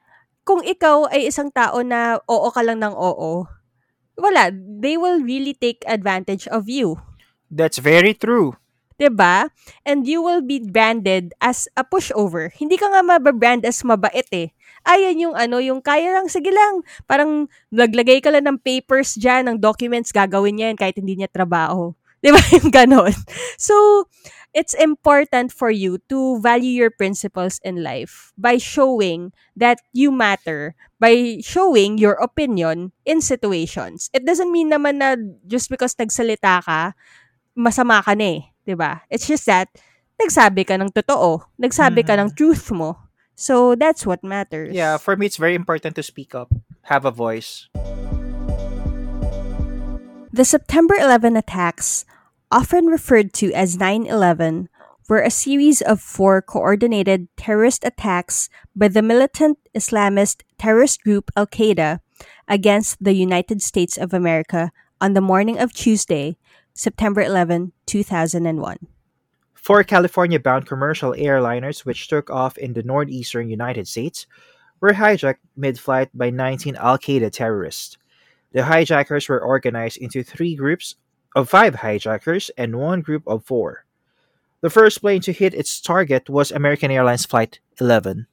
kung 0.44 0.60
ikaw 0.64 1.08
ay 1.12 1.28
isang 1.28 1.48
tao 1.52 1.80
na 1.84 2.20
oo 2.28 2.48
ka 2.52 2.60
lang 2.64 2.80
ng 2.84 2.92
oo, 2.96 3.44
wala, 4.16 4.50
they 4.52 4.96
will 4.96 5.20
really 5.20 5.54
take 5.54 5.84
advantage 5.86 6.48
of 6.48 6.68
you. 6.68 7.00
That's 7.52 7.78
very 7.78 8.16
true. 8.16 8.58
'Di 8.96 9.12
ba? 9.12 9.52
And 9.84 10.08
you 10.08 10.24
will 10.24 10.40
be 10.40 10.58
branded 10.64 11.36
as 11.38 11.68
a 11.76 11.84
pushover. 11.84 12.48
Hindi 12.56 12.80
ka 12.80 12.88
nga 12.88 13.04
mababrand 13.04 13.68
as 13.68 13.84
mabait 13.84 14.28
eh. 14.32 14.56
Ayan 14.88 15.20
yung 15.20 15.34
ano, 15.36 15.60
yung 15.60 15.84
kaya 15.84 16.16
lang, 16.16 16.32
sige 16.32 16.48
lang. 16.48 16.80
Parang 17.04 17.52
naglagay 17.68 18.24
ka 18.24 18.32
lang 18.32 18.48
ng 18.48 18.58
papers 18.64 19.14
dyan, 19.20 19.52
ng 19.52 19.58
documents, 19.60 20.14
gagawin 20.14 20.56
niya 20.56 20.72
yan 20.72 20.78
kahit 20.80 20.96
hindi 20.96 21.20
niya 21.20 21.28
trabaho. 21.28 21.92
'Di 22.24 22.32
ba 22.32 22.40
yung 22.56 22.72
ganon? 22.72 23.14
So, 23.60 24.08
it's 24.56 24.72
important 24.72 25.52
for 25.52 25.68
you 25.68 26.00
to 26.08 26.40
value 26.40 26.72
your 26.72 26.88
principles 26.88 27.60
in 27.60 27.84
life 27.84 28.32
by 28.40 28.56
showing 28.56 29.36
that 29.52 29.84
you 29.92 30.08
matter, 30.08 30.72
by 30.96 31.44
showing 31.44 32.00
your 32.00 32.16
opinion 32.16 32.96
in 33.04 33.20
situations. 33.20 34.08
It 34.16 34.24
doesn't 34.24 34.48
mean 34.48 34.72
naman 34.72 35.04
na 35.04 35.20
just 35.44 35.68
because 35.68 35.92
nagsalita 36.00 36.64
ka, 36.64 36.96
masama 37.52 38.00
ka 38.00 38.16
na 38.16 38.40
eh. 38.40 38.42
'di 38.64 38.74
ba? 38.80 39.04
It's 39.12 39.28
just 39.28 39.44
that, 39.44 39.68
nagsabi 40.16 40.64
ka 40.64 40.80
ng 40.80 40.88
totoo. 40.88 41.44
Nagsabi 41.60 42.00
ka 42.00 42.16
ng 42.16 42.32
Mhm. 42.32 42.36
truth 42.40 42.72
mo. 42.72 42.96
So, 43.36 43.76
that's 43.76 44.08
what 44.08 44.24
matters. 44.24 44.72
Yeah, 44.72 44.96
for 44.96 45.12
me, 45.12 45.28
it's 45.28 45.36
very 45.36 45.52
important 45.52 45.92
to 46.00 46.02
speak 46.02 46.32
up, 46.32 46.48
have 46.88 47.04
a 47.04 47.12
voice. 47.12 47.68
The 50.32 50.48
September 50.48 50.96
11 50.96 51.36
attacks, 51.36 52.08
often 52.50 52.86
referred 52.86 53.32
to 53.34 53.52
as 53.52 53.76
9 53.76 54.06
11, 54.06 54.68
were 55.08 55.22
a 55.22 55.30
series 55.30 55.80
of 55.82 56.00
four 56.00 56.42
coordinated 56.42 57.28
terrorist 57.36 57.84
attacks 57.84 58.48
by 58.74 58.88
the 58.88 59.02
militant 59.02 59.58
Islamist 59.74 60.42
terrorist 60.58 61.02
group 61.02 61.30
Al 61.36 61.46
Qaeda 61.46 62.00
against 62.48 63.02
the 63.02 63.14
United 63.14 63.62
States 63.62 63.96
of 63.96 64.12
America 64.12 64.72
on 65.00 65.12
the 65.12 65.20
morning 65.20 65.58
of 65.58 65.72
Tuesday, 65.72 66.36
September 66.74 67.22
11, 67.22 67.72
2001. 67.86 68.78
Four 69.54 69.84
California 69.84 70.38
bound 70.38 70.66
commercial 70.66 71.12
airliners, 71.12 71.84
which 71.84 72.08
took 72.08 72.30
off 72.30 72.56
in 72.58 72.72
the 72.72 72.82
northeastern 72.82 73.48
United 73.48 73.88
States, 73.88 74.26
were 74.80 74.92
hijacked 74.92 75.42
mid 75.56 75.78
flight 75.78 76.08
by 76.14 76.30
19 76.30 76.76
Al 76.76 76.98
Qaeda 76.98 77.30
terrorists. 77.32 77.98
The 78.52 78.64
hijackers 78.64 79.28
were 79.28 79.40
organized 79.40 79.98
into 79.98 80.22
three 80.22 80.54
groups 80.54 80.94
of 81.36 81.52
five 81.52 81.84
hijackers 81.84 82.50
and 82.56 82.80
one 82.80 83.04
group 83.04 83.22
of 83.28 83.44
four. 83.44 83.84
The 84.62 84.72
first 84.72 85.04
plane 85.04 85.20
to 85.28 85.36
hit 85.36 85.52
its 85.52 85.84
target 85.84 86.32
was 86.32 86.50
American 86.50 86.90
Airlines 86.90 87.28
Flight 87.28 87.60
11. 87.78 88.26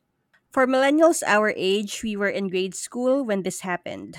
For 0.50 0.66
millennials 0.66 1.20
our 1.28 1.52
age, 1.58 2.02
we 2.02 2.16
were 2.16 2.32
in 2.32 2.48
grade 2.48 2.74
school 2.74 3.26
when 3.28 3.44
this 3.44 3.60
happened. 3.68 4.16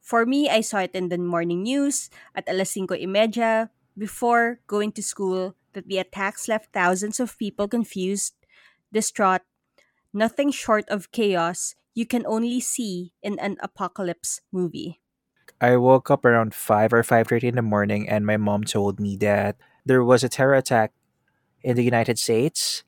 For 0.00 0.24
me, 0.24 0.48
I 0.48 0.62
saw 0.62 0.80
it 0.80 0.96
in 0.96 1.10
the 1.10 1.18
morning 1.18 1.64
news 1.64 2.08
at 2.34 2.48
alas 2.48 2.72
5.30 2.72 3.68
before 3.92 4.60
going 4.66 4.92
to 4.92 5.02
school 5.02 5.54
that 5.74 5.86
the 5.86 5.98
attacks 5.98 6.48
left 6.48 6.72
thousands 6.72 7.20
of 7.20 7.36
people 7.36 7.68
confused, 7.68 8.32
distraught, 8.90 9.44
nothing 10.14 10.50
short 10.50 10.88
of 10.88 11.12
chaos 11.12 11.74
you 11.92 12.06
can 12.06 12.24
only 12.24 12.60
see 12.60 13.12
in 13.22 13.38
an 13.38 13.58
apocalypse 13.60 14.40
movie. 14.50 15.03
I 15.60 15.76
woke 15.76 16.10
up 16.10 16.24
around 16.24 16.54
5 16.54 16.92
or 16.92 17.02
5:30 17.02 17.48
in 17.48 17.56
the 17.56 17.62
morning 17.62 18.08
and 18.08 18.26
my 18.26 18.36
mom 18.36 18.64
told 18.64 19.00
me 19.00 19.16
that 19.18 19.56
there 19.86 20.02
was 20.04 20.24
a 20.24 20.28
terror 20.28 20.54
attack 20.54 20.92
in 21.62 21.76
the 21.76 21.84
United 21.84 22.18
States. 22.18 22.84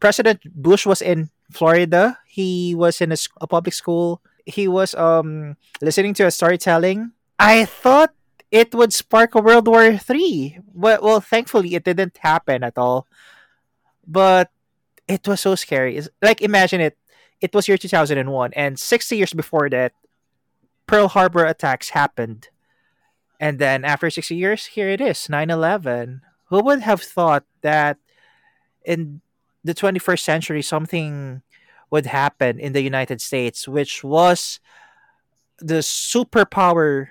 President 0.00 0.40
Bush 0.54 0.86
was 0.86 1.00
in 1.00 1.30
Florida. 1.52 2.18
He 2.26 2.74
was 2.74 3.00
in 3.00 3.12
a 3.12 3.46
public 3.46 3.74
school. 3.74 4.22
He 4.44 4.68
was 4.68 4.94
um 4.94 5.56
listening 5.80 6.14
to 6.14 6.26
a 6.26 6.30
storytelling. 6.30 7.12
I 7.38 7.64
thought 7.64 8.14
it 8.50 8.74
would 8.74 8.92
spark 8.92 9.34
a 9.34 9.42
World 9.42 9.66
War 9.68 9.96
Three. 9.96 10.58
Well, 10.72 11.00
well, 11.02 11.20
thankfully 11.20 11.74
it 11.74 11.84
didn't 11.84 12.18
happen 12.18 12.62
at 12.64 12.78
all. 12.78 13.06
But 14.06 14.50
it 15.08 15.26
was 15.26 15.40
so 15.40 15.54
scary. 15.54 15.96
It's, 15.96 16.08
like 16.22 16.40
imagine 16.42 16.80
it. 16.80 16.96
It 17.40 17.54
was 17.54 17.68
year 17.68 17.76
2001 17.76 18.16
and 18.56 18.78
60 18.78 19.16
years 19.16 19.34
before 19.34 19.68
that 19.70 19.92
Pearl 20.86 21.08
Harbor 21.08 21.44
attacks 21.44 21.90
happened. 21.90 22.48
And 23.38 23.58
then 23.58 23.84
after 23.84 24.08
60 24.08 24.34
years, 24.34 24.66
here 24.66 24.88
it 24.88 25.00
is, 25.00 25.28
9/11. 25.28 26.22
Who 26.46 26.62
would 26.62 26.80
have 26.80 27.02
thought 27.02 27.44
that 27.60 27.98
in 28.84 29.20
the 29.64 29.74
21st 29.74 30.24
century 30.24 30.62
something 30.62 31.42
would 31.90 32.06
happen 32.06 32.58
in 32.58 32.72
the 32.72 32.82
United 32.82 33.20
States, 33.20 33.68
which 33.68 34.02
was 34.02 34.60
the 35.58 35.80
superpower 35.82 37.08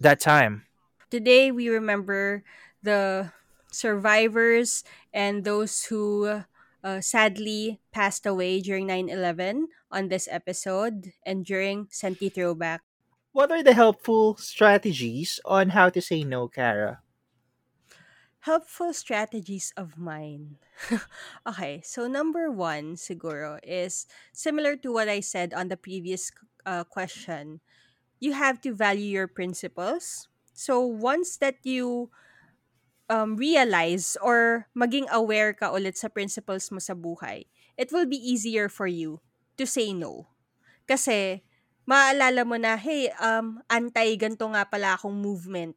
that 0.00 0.20
time. 0.20 0.66
Today, 1.10 1.50
we 1.50 1.68
remember 1.68 2.42
the 2.82 3.32
survivors 3.70 4.84
and 5.12 5.44
those 5.44 5.84
who 5.84 6.44
uh, 6.84 7.00
sadly 7.00 7.80
passed 7.92 8.26
away 8.26 8.60
during 8.60 8.86
9-11 8.86 9.66
on 9.90 10.08
this 10.08 10.28
episode 10.30 11.12
and 11.24 11.44
during 11.44 11.88
Senti 11.90 12.28
Throwback. 12.28 12.82
What 13.32 13.50
are 13.52 13.62
the 13.62 13.74
helpful 13.74 14.36
strategies 14.36 15.40
on 15.44 15.70
how 15.70 15.90
to 15.90 16.00
say 16.00 16.24
no, 16.24 16.48
Kara? 16.48 17.02
Helpful 18.40 18.92
strategies 18.94 19.72
of 19.76 19.98
mine. 19.98 20.56
okay, 21.46 21.82
so 21.84 22.06
number 22.06 22.50
one, 22.50 22.94
siguro, 22.94 23.58
is 23.62 24.06
similar 24.32 24.76
to 24.76 24.92
what 24.92 25.08
I 25.08 25.20
said 25.20 25.52
on 25.52 25.68
the 25.68 25.76
previous 25.76 26.32
uh, 26.64 26.84
question. 26.84 27.60
You 28.20 28.32
have 28.32 28.60
to 28.62 28.74
value 28.74 29.10
your 29.10 29.28
principles. 29.28 30.28
So 30.54 30.80
once 30.80 31.36
that 31.38 31.58
you 31.62 32.10
um, 33.08 33.34
realize 33.36 34.16
or 34.20 34.68
maging 34.76 35.08
aware 35.10 35.56
ka 35.56 35.72
ulit 35.72 35.96
sa 35.96 36.12
principles 36.12 36.68
mo 36.68 36.78
sa 36.78 36.92
buhay, 36.92 37.48
it 37.76 37.90
will 37.90 38.06
be 38.06 38.20
easier 38.20 38.68
for 38.68 38.86
you 38.86 39.20
to 39.56 39.64
say 39.64 39.92
no. 39.96 40.28
Kasi, 40.84 41.42
maaalala 41.88 42.44
mo 42.44 42.56
na, 42.60 42.76
hey, 42.76 43.12
um, 43.20 43.60
anti 43.68 44.16
ganto 44.20 44.48
nga 44.52 44.68
pala 44.68 44.96
akong 44.96 45.16
movement. 45.16 45.76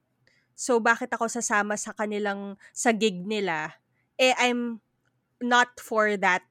So, 0.56 0.78
bakit 0.78 1.10
ako 1.12 1.32
sasama 1.32 1.80
sa 1.80 1.96
kanilang, 1.96 2.60
sa 2.76 2.92
gig 2.94 3.24
nila? 3.26 3.80
Eh, 4.20 4.36
I'm 4.38 4.84
not 5.42 5.82
for 5.82 6.14
that 6.22 6.46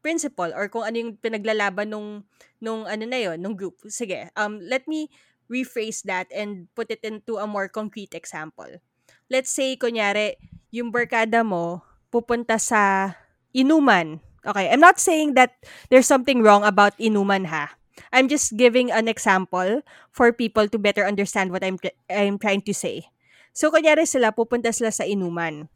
principle 0.00 0.48
or 0.56 0.72
kung 0.72 0.88
ano 0.88 0.96
yung 0.96 1.12
pinaglalaban 1.20 1.92
nung, 1.92 2.24
nung 2.56 2.88
ano 2.88 3.04
na 3.04 3.20
yon 3.20 3.36
nung 3.36 3.52
group. 3.52 3.76
Sige, 3.92 4.32
um, 4.32 4.56
let 4.64 4.88
me 4.88 5.12
rephrase 5.50 6.00
that 6.08 6.30
and 6.32 6.72
put 6.72 6.88
it 6.88 7.04
into 7.04 7.36
a 7.36 7.44
more 7.44 7.68
concrete 7.68 8.16
example. 8.16 8.80
Let's 9.30 9.54
say, 9.54 9.78
kunyari, 9.78 10.34
yung 10.74 10.90
barkada 10.90 11.46
mo, 11.46 11.86
pupunta 12.10 12.58
sa 12.58 13.14
inuman. 13.54 14.18
Okay, 14.42 14.66
I'm 14.66 14.82
not 14.82 14.98
saying 14.98 15.38
that 15.38 15.54
there's 15.86 16.10
something 16.10 16.42
wrong 16.42 16.66
about 16.66 16.98
inuman 16.98 17.46
ha. 17.46 17.70
I'm 18.10 18.26
just 18.26 18.58
giving 18.58 18.90
an 18.90 19.06
example 19.06 19.86
for 20.10 20.34
people 20.34 20.66
to 20.66 20.78
better 20.82 21.06
understand 21.06 21.54
what 21.54 21.62
I'm 21.62 21.78
I'm 22.10 22.42
trying 22.42 22.66
to 22.66 22.74
say. 22.74 23.06
So, 23.54 23.70
kunyari 23.70 24.02
sila, 24.02 24.34
pupunta 24.34 24.74
sila 24.74 24.90
sa 24.90 25.06
inuman. 25.06 25.70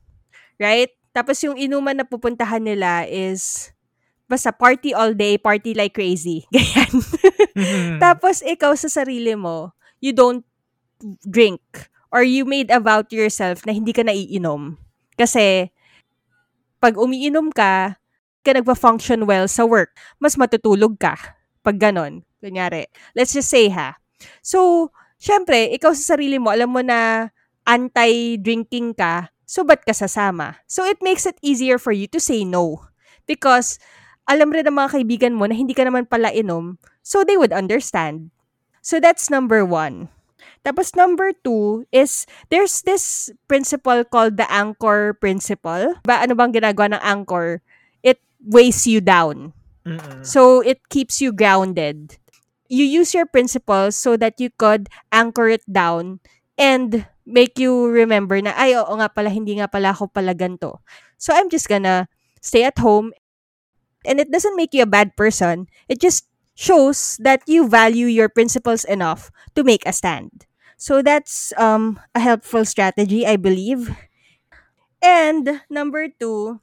Right? 0.58 0.90
Tapos 1.14 1.38
yung 1.46 1.54
inuman 1.54 1.94
na 1.94 2.06
pupuntahan 2.06 2.66
nila 2.66 3.06
is 3.06 3.70
basta 4.26 4.50
party 4.50 4.90
all 4.90 5.14
day, 5.14 5.38
party 5.38 5.78
like 5.78 5.94
crazy. 5.94 6.42
Ganyan. 6.54 6.90
Tapos 8.02 8.42
ikaw 8.42 8.74
sa 8.74 8.90
sarili 8.90 9.38
mo, 9.38 9.70
you 10.02 10.10
don't 10.10 10.42
drink 11.22 11.62
or 12.14 12.22
you 12.22 12.46
made 12.46 12.70
a 12.70 12.78
vow 12.78 13.02
to 13.02 13.18
yourself 13.18 13.66
na 13.66 13.74
hindi 13.74 13.90
ka 13.90 14.06
naiinom. 14.06 14.78
Kasi 15.18 15.74
pag 16.78 16.94
umiinom 16.94 17.50
ka, 17.50 17.98
ka 18.46 18.50
nagpa-function 18.54 19.26
well 19.26 19.50
sa 19.50 19.66
work, 19.66 19.98
mas 20.22 20.38
matutulog 20.38 20.94
ka. 21.02 21.18
Pag 21.66 21.82
ganon. 21.82 22.22
Kunyari. 22.38 22.86
Let's 23.16 23.34
just 23.34 23.48
say 23.48 23.72
ha. 23.72 23.96
So, 24.44 24.92
syempre, 25.16 25.72
ikaw 25.72 25.96
sa 25.96 26.14
sarili 26.14 26.36
mo, 26.36 26.52
alam 26.52 26.70
mo 26.70 26.84
na 26.84 27.32
anti-drinking 27.64 28.92
ka, 28.94 29.32
so 29.48 29.64
ba't 29.64 29.80
ka 29.82 29.96
sasama? 29.96 30.60
So, 30.68 30.84
it 30.84 31.00
makes 31.00 31.24
it 31.24 31.40
easier 31.40 31.80
for 31.80 31.96
you 31.96 32.04
to 32.12 32.20
say 32.20 32.44
no. 32.44 32.84
Because, 33.24 33.80
alam 34.28 34.52
rin 34.52 34.68
ng 34.68 34.76
mga 34.76 34.92
kaibigan 35.00 35.34
mo 35.34 35.48
na 35.48 35.56
hindi 35.56 35.72
ka 35.72 35.88
naman 35.88 36.04
pala 36.04 36.28
inom, 36.28 36.76
so 37.00 37.24
they 37.24 37.40
would 37.40 37.56
understand. 37.56 38.28
So, 38.84 39.00
that's 39.00 39.32
number 39.32 39.64
one. 39.64 40.12
Tapos 40.64 40.96
number 40.96 41.36
two 41.44 41.84
is, 41.92 42.24
there's 42.48 42.80
this 42.88 43.28
principle 43.46 44.02
called 44.02 44.40
the 44.40 44.48
anchor 44.48 45.12
principle. 45.20 45.92
Ba, 46.08 46.24
ano 46.24 46.32
bang 46.32 46.56
ginagawa 46.56 46.96
ng 46.96 47.04
anchor? 47.04 47.60
It 48.00 48.16
weighs 48.40 48.88
you 48.88 49.04
down. 49.04 49.52
Mm-mm. 49.84 50.24
So, 50.24 50.64
it 50.64 50.88
keeps 50.88 51.20
you 51.20 51.36
grounded. 51.36 52.16
You 52.72 52.88
use 52.88 53.12
your 53.12 53.28
principles 53.28 53.94
so 54.00 54.16
that 54.16 54.40
you 54.40 54.48
could 54.56 54.88
anchor 55.12 55.52
it 55.52 55.60
down 55.68 56.24
and 56.56 57.04
make 57.28 57.60
you 57.60 57.92
remember 57.92 58.40
na, 58.40 58.56
ay, 58.56 58.72
oo 58.72 58.96
nga 58.96 59.12
pala, 59.12 59.28
hindi 59.28 59.60
nga 59.60 59.68
pala 59.68 59.92
ako 59.92 60.08
pala 60.08 60.32
ganito. 60.32 60.80
So, 61.20 61.36
I'm 61.36 61.52
just 61.52 61.68
gonna 61.68 62.08
stay 62.40 62.64
at 62.64 62.80
home. 62.80 63.12
And 64.08 64.16
it 64.16 64.32
doesn't 64.32 64.56
make 64.56 64.72
you 64.72 64.84
a 64.84 64.88
bad 64.88 65.12
person. 65.12 65.68
It 65.92 66.00
just 66.00 66.24
shows 66.56 67.20
that 67.20 67.44
you 67.44 67.68
value 67.68 68.08
your 68.08 68.32
principles 68.32 68.88
enough 68.88 69.28
to 69.52 69.60
make 69.60 69.84
a 69.84 69.92
stand. 69.92 70.48
So, 70.76 71.02
that's 71.02 71.52
um, 71.56 72.00
a 72.14 72.20
helpful 72.20 72.64
strategy, 72.64 73.26
I 73.26 73.36
believe. 73.36 73.94
And 75.02 75.60
number 75.68 76.08
two 76.08 76.60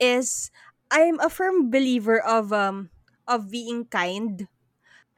is 0.00 0.50
I'm 0.90 1.20
a 1.20 1.30
firm 1.30 1.70
believer 1.70 2.18
of 2.20 2.52
um 2.52 2.90
of 3.28 3.50
being 3.50 3.86
kind. 3.86 4.48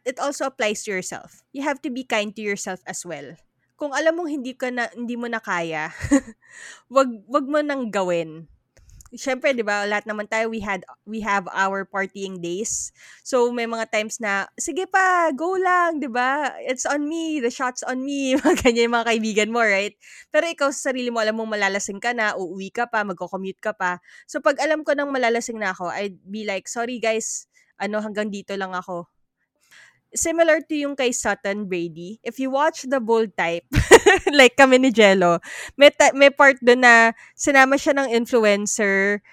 It 0.05 0.19
also 0.19 0.47
applies 0.47 0.85
to 0.85 0.93
yourself. 0.93 1.43
You 1.53 1.63
have 1.65 1.83
to 1.83 1.91
be 1.91 2.05
kind 2.05 2.35
to 2.37 2.43
yourself 2.43 2.81
as 2.87 3.07
well. 3.07 3.37
Kung 3.81 3.95
alam 3.95 4.19
mong 4.21 4.31
hindi 4.31 4.55
ka 4.55 4.71
na 4.71 4.89
hindi 4.95 5.17
mo 5.17 5.27
na 5.29 5.41
kaya, 5.43 5.91
wag 6.95 7.11
wag 7.29 7.47
mo 7.49 7.61
nang 7.65 7.91
gawin. 7.91 8.52
Syempre, 9.13 9.53
'di 9.53 9.61
ba, 9.61 9.85
lahat 9.85 10.09
naman 10.09 10.25
tayo 10.25 10.49
we 10.49 10.65
had 10.65 10.89
we 11.05 11.21
have 11.21 11.45
our 11.53 11.85
partying 11.85 12.41
days. 12.41 12.97
So 13.21 13.53
may 13.53 13.69
mga 13.69 13.93
times 13.93 14.17
na 14.25 14.49
sige 14.57 14.89
pa, 14.89 15.29
go 15.37 15.53
lang, 15.61 16.01
'di 16.01 16.09
ba? 16.09 16.57
It's 16.65 16.89
on 16.89 17.05
me, 17.05 17.37
the 17.37 17.53
shots 17.53 17.85
on 17.85 18.01
me. 18.01 18.33
Mga 18.41 18.65
ganyan 18.65 18.89
yung 18.89 18.97
mga 18.97 19.09
kaibigan 19.13 19.51
mo, 19.53 19.61
right? 19.61 19.93
Pero 20.33 20.49
ikaw 20.49 20.73
sa 20.73 20.91
sarili 20.91 21.13
mo 21.13 21.21
alam 21.21 21.37
mong 21.37 21.53
malalasing 21.53 22.01
ka 22.01 22.17
na, 22.17 22.33
uuwi 22.41 22.73
ka 22.73 22.89
pa, 22.89 23.05
magko-commute 23.05 23.61
ka 23.61 23.77
pa. 23.77 24.01
So 24.25 24.41
pag 24.41 24.57
alam 24.65 24.81
ko 24.81 24.97
nang 24.97 25.13
malalasing 25.13 25.61
na 25.61 25.77
ako, 25.77 25.93
I'd 25.93 26.17
be 26.25 26.49
like, 26.49 26.65
sorry 26.65 26.97
guys, 26.97 27.45
ano 27.77 28.01
hanggang 28.01 28.33
dito 28.33 28.57
lang 28.57 28.73
ako. 28.73 29.13
Similar 30.13 30.61
to 30.69 30.75
yung 30.77 30.95
kay 30.97 31.13
Sutton 31.13 31.65
Brady, 31.65 32.21
if 32.21 32.37
you 32.37 32.53
watch 32.53 32.85
the 32.85 33.01
bold 33.01 33.33
type, 33.37 33.65
like 34.33 34.57
kami 34.61 34.77
ni 34.77 34.93
Jello, 34.93 35.41
may, 35.81 35.89
ta- 35.89 36.13
may 36.13 36.29
part 36.29 36.61
doon 36.61 36.85
na 36.85 37.17
sinama 37.33 37.81
siya 37.81 37.97
ng 37.97 38.13
influencer 38.13 39.25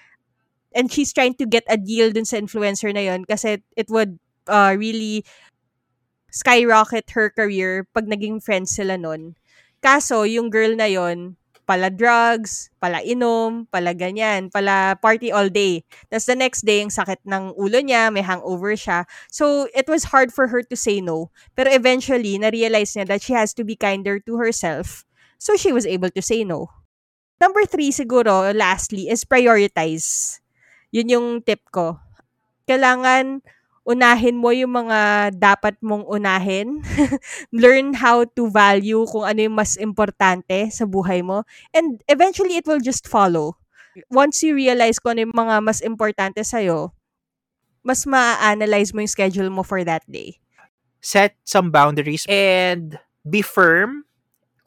and 0.72 0.88
she's 0.88 1.12
trying 1.12 1.34
to 1.36 1.44
get 1.44 1.64
a 1.68 1.76
deal 1.76 2.08
dun 2.12 2.24
sa 2.24 2.38
influencer 2.38 2.94
na 2.94 3.04
yon 3.04 3.26
kasi 3.26 3.60
it 3.76 3.90
would 3.90 4.16
uh, 4.48 4.72
really 4.78 5.26
skyrocket 6.30 7.10
her 7.12 7.28
career 7.28 7.84
pag 7.90 8.06
naging 8.06 8.38
friends 8.40 8.72
sila 8.74 8.96
nun. 8.96 9.34
Kaso, 9.82 10.22
yung 10.22 10.48
girl 10.48 10.76
na 10.78 10.86
yon 10.86 11.39
pala 11.66 11.88
drugs, 11.90 12.68
pala 12.80 13.00
inom, 13.04 13.66
pala 13.70 13.92
ganyan, 13.94 14.50
pala 14.50 14.96
party 14.98 15.30
all 15.30 15.48
day. 15.48 15.84
Tapos 16.08 16.26
the 16.26 16.36
next 16.36 16.62
day, 16.62 16.80
yung 16.80 16.92
sakit 16.92 17.22
ng 17.24 17.54
ulo 17.56 17.78
niya, 17.80 18.12
may 18.12 18.22
hangover 18.22 18.74
siya. 18.74 19.04
So, 19.30 19.68
it 19.74 19.88
was 19.88 20.10
hard 20.10 20.32
for 20.32 20.48
her 20.48 20.62
to 20.62 20.76
say 20.76 21.00
no. 21.00 21.30
Pero 21.54 21.70
eventually, 21.70 22.36
na-realize 22.38 22.96
niya 22.96 23.06
that 23.08 23.22
she 23.22 23.32
has 23.32 23.54
to 23.54 23.62
be 23.62 23.74
kinder 23.74 24.18
to 24.24 24.36
herself. 24.36 25.04
So, 25.38 25.56
she 25.56 25.72
was 25.72 25.86
able 25.86 26.10
to 26.12 26.22
say 26.22 26.44
no. 26.44 26.68
Number 27.40 27.64
three, 27.64 27.88
siguro, 27.88 28.52
lastly, 28.52 29.08
is 29.08 29.24
prioritize. 29.24 30.38
Yun 30.92 31.08
yung 31.08 31.28
tip 31.40 31.64
ko. 31.72 31.96
Kailangan 32.68 33.40
unahin 33.90 34.38
mo 34.38 34.54
yung 34.54 34.70
mga 34.86 35.30
dapat 35.34 35.74
mong 35.82 36.06
unahin. 36.06 36.78
Learn 37.50 37.98
how 37.98 38.22
to 38.38 38.46
value 38.46 39.02
kung 39.10 39.26
ano 39.26 39.50
yung 39.50 39.56
mas 39.58 39.74
importante 39.74 40.70
sa 40.70 40.86
buhay 40.86 41.26
mo. 41.26 41.42
And 41.74 41.98
eventually, 42.06 42.54
it 42.54 42.70
will 42.70 42.78
just 42.78 43.10
follow. 43.10 43.58
Once 44.06 44.46
you 44.46 44.54
realize 44.54 45.02
kung 45.02 45.18
ano 45.18 45.26
yung 45.26 45.34
mga 45.34 45.56
mas 45.66 45.82
importante 45.82 46.46
sa'yo, 46.46 46.94
mas 47.82 48.06
ma-analyze 48.06 48.94
mo 48.94 49.02
yung 49.02 49.10
schedule 49.10 49.50
mo 49.50 49.66
for 49.66 49.82
that 49.82 50.06
day. 50.06 50.38
Set 51.02 51.34
some 51.42 51.74
boundaries 51.74 52.22
and 52.30 53.00
be 53.26 53.42
firm 53.42 54.04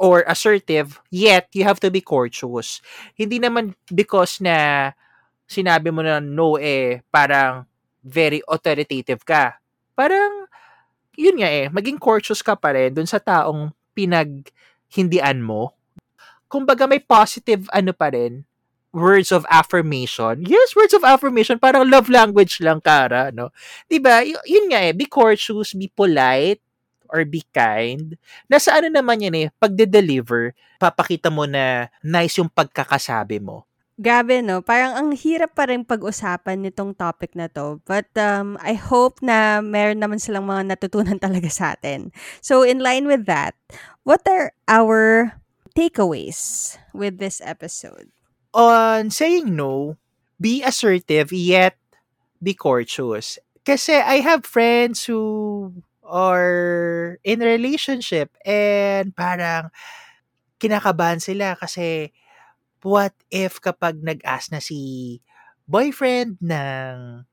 or 0.02 0.26
assertive, 0.28 1.00
yet 1.14 1.48
you 1.54 1.64
have 1.64 1.80
to 1.80 1.94
be 1.94 2.02
courteous. 2.02 2.82
Hindi 3.16 3.40
naman 3.40 3.78
because 3.94 4.42
na 4.42 4.92
sinabi 5.46 5.94
mo 5.94 6.02
na 6.02 6.20
no 6.20 6.58
eh, 6.58 7.06
parang 7.14 7.70
very 8.04 8.44
authoritative 8.46 9.24
ka. 9.24 9.58
Parang, 9.96 10.46
yun 11.16 11.40
nga 11.40 11.50
eh, 11.50 11.72
maging 11.72 11.98
courteous 11.98 12.44
ka 12.44 12.54
pa 12.54 12.76
rin 12.76 12.92
dun 12.92 13.08
sa 13.08 13.18
taong 13.18 13.72
pinaghindian 13.96 15.40
mo. 15.40 15.74
Kumbaga 16.52 16.86
may 16.86 17.02
positive 17.02 17.66
ano 17.74 17.96
pa 17.96 18.14
rin, 18.14 18.46
words 18.94 19.34
of 19.34 19.42
affirmation. 19.50 20.46
Yes, 20.46 20.78
words 20.78 20.94
of 20.94 21.02
affirmation. 21.02 21.58
Parang 21.58 21.90
love 21.90 22.14
language 22.14 22.62
lang, 22.62 22.78
Kara. 22.78 23.34
No? 23.34 23.50
Diba? 23.90 24.22
Y- 24.22 24.46
yun 24.46 24.70
nga 24.70 24.86
eh, 24.86 24.94
be 24.94 25.10
courteous, 25.10 25.74
be 25.74 25.90
polite, 25.90 26.62
or 27.10 27.26
be 27.26 27.42
kind. 27.50 28.18
Nasa 28.46 28.78
ano 28.78 28.94
naman 28.94 29.22
yan 29.22 29.36
eh, 29.38 29.48
pagde-deliver, 29.58 30.54
papakita 30.78 31.34
mo 31.34 31.50
na 31.50 31.90
nice 32.06 32.38
yung 32.38 32.50
pagkakasabi 32.50 33.42
mo. 33.42 33.66
Grabe, 34.02 34.42
no? 34.42 34.66
Parang 34.66 34.98
ang 34.98 35.10
hirap 35.14 35.54
pa 35.54 35.70
rin 35.70 35.86
pag-usapan 35.86 36.66
nitong 36.66 36.98
topic 36.98 37.38
na 37.38 37.46
to. 37.46 37.78
But 37.86 38.10
um, 38.18 38.58
I 38.58 38.74
hope 38.74 39.22
na 39.22 39.62
meron 39.62 40.02
naman 40.02 40.18
silang 40.18 40.50
mga 40.50 40.74
natutunan 40.74 41.22
talaga 41.26 41.50
sa 41.54 41.78
atin. 41.78 42.10
So, 42.42 42.66
in 42.66 42.82
line 42.82 43.06
with 43.06 43.30
that, 43.30 43.54
what 44.02 44.26
are 44.26 44.50
our 44.66 45.34
takeaways 45.78 46.74
with 46.90 47.22
this 47.22 47.38
episode? 47.46 48.10
On 48.54 49.14
saying 49.14 49.54
no, 49.54 49.98
be 50.42 50.66
assertive 50.66 51.30
yet 51.30 51.78
be 52.44 52.54
courteous. 52.54 53.40
Kasi 53.64 53.96
I 53.96 54.20
have 54.20 54.44
friends 54.44 55.08
who 55.08 55.72
are 56.04 57.18
in 57.24 57.40
relationship 57.40 58.36
and 58.44 59.16
parang 59.16 59.72
kinakabahan 60.60 61.24
sila 61.24 61.56
kasi 61.56 62.12
what 62.84 63.16
if 63.32 63.60
kapag 63.60 64.04
nag-ask 64.04 64.52
na 64.52 64.60
si 64.60 65.20
boyfriend 65.68 66.40
ng 66.44 67.24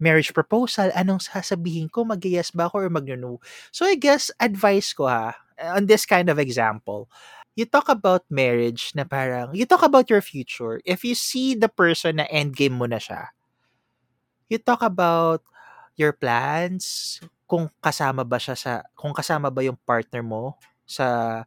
marriage 0.00 0.32
proposal, 0.32 0.88
anong 0.96 1.20
sasabihin 1.20 1.92
ko? 1.92 2.08
mag 2.08 2.24
yes 2.24 2.50
ba 2.50 2.66
ako 2.66 2.88
or 2.88 2.90
mag-no? 2.90 3.38
So 3.70 3.84
I 3.84 4.00
guess 4.00 4.32
advice 4.40 4.96
ko 4.96 5.06
ha, 5.06 5.36
on 5.76 5.84
this 5.84 6.08
kind 6.08 6.32
of 6.32 6.40
example, 6.40 7.12
you 7.52 7.68
talk 7.68 7.92
about 7.92 8.24
marriage 8.32 8.96
na 8.96 9.04
parang, 9.04 9.52
you 9.52 9.68
talk 9.68 9.84
about 9.84 10.08
your 10.08 10.24
future. 10.24 10.80
If 10.88 11.04
you 11.04 11.12
see 11.12 11.52
the 11.52 11.68
person 11.68 12.16
na 12.16 12.26
endgame 12.32 12.80
mo 12.80 12.88
na 12.88 12.96
siya, 12.96 13.36
you 14.48 14.56
talk 14.56 14.80
about 14.80 15.44
your 16.00 16.16
plans, 16.16 17.20
kung 17.44 17.68
kasama 17.82 18.24
ba 18.24 18.38
siya 18.40 18.56
sa, 18.56 18.72
kung 18.96 19.12
kasama 19.12 19.52
ba 19.52 19.60
yung 19.60 19.76
partner 19.82 20.22
mo 20.24 20.56
sa 20.86 21.42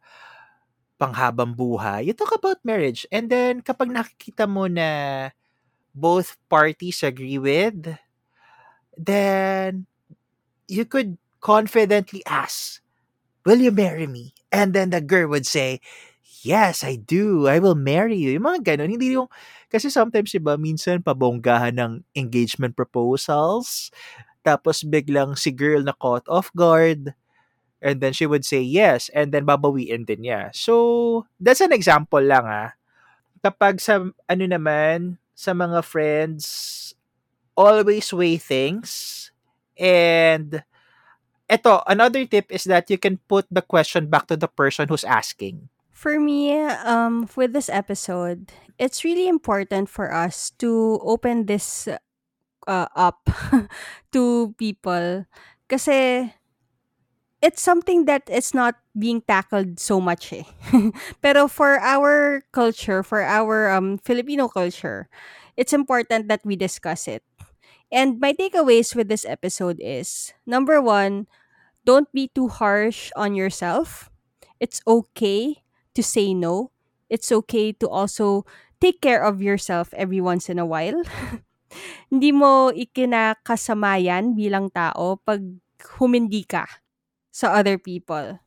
panghabang 1.00 1.54
buhay. 1.56 2.06
You 2.06 2.14
talk 2.14 2.34
about 2.34 2.62
marriage. 2.64 3.06
And 3.12 3.28
then, 3.30 3.60
kapag 3.62 3.90
nakikita 3.90 4.46
mo 4.48 4.66
na 4.70 5.30
both 5.94 6.36
parties 6.50 7.02
agree 7.04 7.38
with, 7.38 7.96
then 8.96 9.86
you 10.68 10.84
could 10.84 11.18
confidently 11.40 12.22
ask, 12.26 12.80
Will 13.46 13.60
you 13.60 13.72
marry 13.72 14.06
me? 14.06 14.34
And 14.52 14.72
then 14.72 14.90
the 14.90 15.00
girl 15.00 15.28
would 15.32 15.46
say, 15.46 15.80
Yes, 16.44 16.84
I 16.84 16.96
do. 17.00 17.48
I 17.48 17.58
will 17.58 17.76
marry 17.76 18.16
you. 18.20 18.36
Yung 18.36 18.44
mga 18.46 18.76
ganun. 18.76 18.92
Hindi 18.92 19.16
yung, 19.16 19.28
kasi 19.72 19.88
sometimes, 19.88 20.32
iba, 20.36 20.60
minsan 20.60 21.00
pabonggahan 21.00 21.72
ng 21.76 21.92
engagement 22.16 22.76
proposals. 22.76 23.88
Tapos 24.44 24.84
biglang 24.84 25.36
si 25.40 25.50
girl 25.52 25.80
na 25.84 25.96
caught 25.96 26.24
off 26.28 26.52
guard. 26.52 27.16
And 27.84 28.00
then 28.00 28.16
she 28.16 28.24
would 28.24 28.48
say 28.48 28.64
yes. 28.64 29.12
And 29.12 29.28
then 29.28 29.44
babawiin 29.44 30.08
din 30.08 30.24
niya. 30.24 30.56
So, 30.56 31.28
that's 31.36 31.60
an 31.60 31.76
example 31.76 32.24
lang 32.24 32.48
ah. 32.48 32.72
Kapag 33.44 33.76
sa, 33.76 34.00
ano 34.00 34.44
naman, 34.48 35.20
sa 35.36 35.52
mga 35.52 35.84
friends, 35.84 36.44
always 37.52 38.08
weigh 38.08 38.40
things. 38.40 39.28
And 39.76 40.64
eto, 41.50 41.84
another 41.86 42.24
tip 42.24 42.48
is 42.48 42.64
that 42.64 42.88
you 42.88 42.96
can 42.96 43.20
put 43.28 43.44
the 43.50 43.62
question 43.62 44.08
back 44.08 44.26
to 44.32 44.36
the 44.36 44.48
person 44.48 44.88
who's 44.88 45.04
asking. 45.04 45.68
For 45.92 46.18
me, 46.18 46.56
um, 46.88 47.28
with 47.36 47.52
this 47.52 47.68
episode, 47.68 48.50
it's 48.78 49.04
really 49.04 49.28
important 49.28 49.88
for 49.88 50.12
us 50.12 50.50
to 50.58 50.98
open 51.02 51.46
this 51.46 51.88
uh, 52.66 52.88
up 52.96 53.28
to 54.12 54.54
people 54.58 55.24
kasi 55.68 56.32
it's 57.44 57.60
something 57.60 58.08
that 58.08 58.24
it's 58.32 58.56
not 58.56 58.80
being 58.96 59.20
tackled 59.20 59.76
so 59.76 60.00
much 60.00 60.32
eh. 60.32 60.48
Pero 61.22 61.44
for 61.44 61.76
our 61.76 62.40
culture, 62.56 63.04
for 63.04 63.20
our 63.20 63.68
um, 63.68 64.00
Filipino 64.00 64.48
culture, 64.48 65.12
it's 65.52 65.76
important 65.76 66.32
that 66.32 66.40
we 66.40 66.56
discuss 66.56 67.04
it. 67.04 67.20
And 67.92 68.16
my 68.18 68.32
takeaways 68.32 68.96
with 68.96 69.12
this 69.12 69.28
episode 69.28 69.76
is 69.78 70.32
number 70.48 70.80
one, 70.80 71.28
don't 71.84 72.08
be 72.16 72.32
too 72.32 72.48
harsh 72.48 73.12
on 73.14 73.36
yourself. 73.36 74.08
It's 74.58 74.80
okay 74.88 75.60
to 75.92 76.02
say 76.02 76.32
no. 76.32 76.72
It's 77.12 77.30
okay 77.30 77.76
to 77.76 77.86
also 77.92 78.48
take 78.80 79.04
care 79.04 79.20
of 79.20 79.44
yourself 79.44 79.92
every 79.92 80.24
once 80.24 80.48
in 80.48 80.58
a 80.58 80.64
while. 80.64 81.04
Hindi 82.10 82.32
mo 82.32 82.72
ikinakasamayan 82.72 84.32
bilang 84.32 84.72
tao 84.72 85.20
pag 85.20 85.44
humindi 86.00 86.48
ka 86.48 86.64
sa 87.34 87.50
other 87.50 87.74
people. 87.74 88.38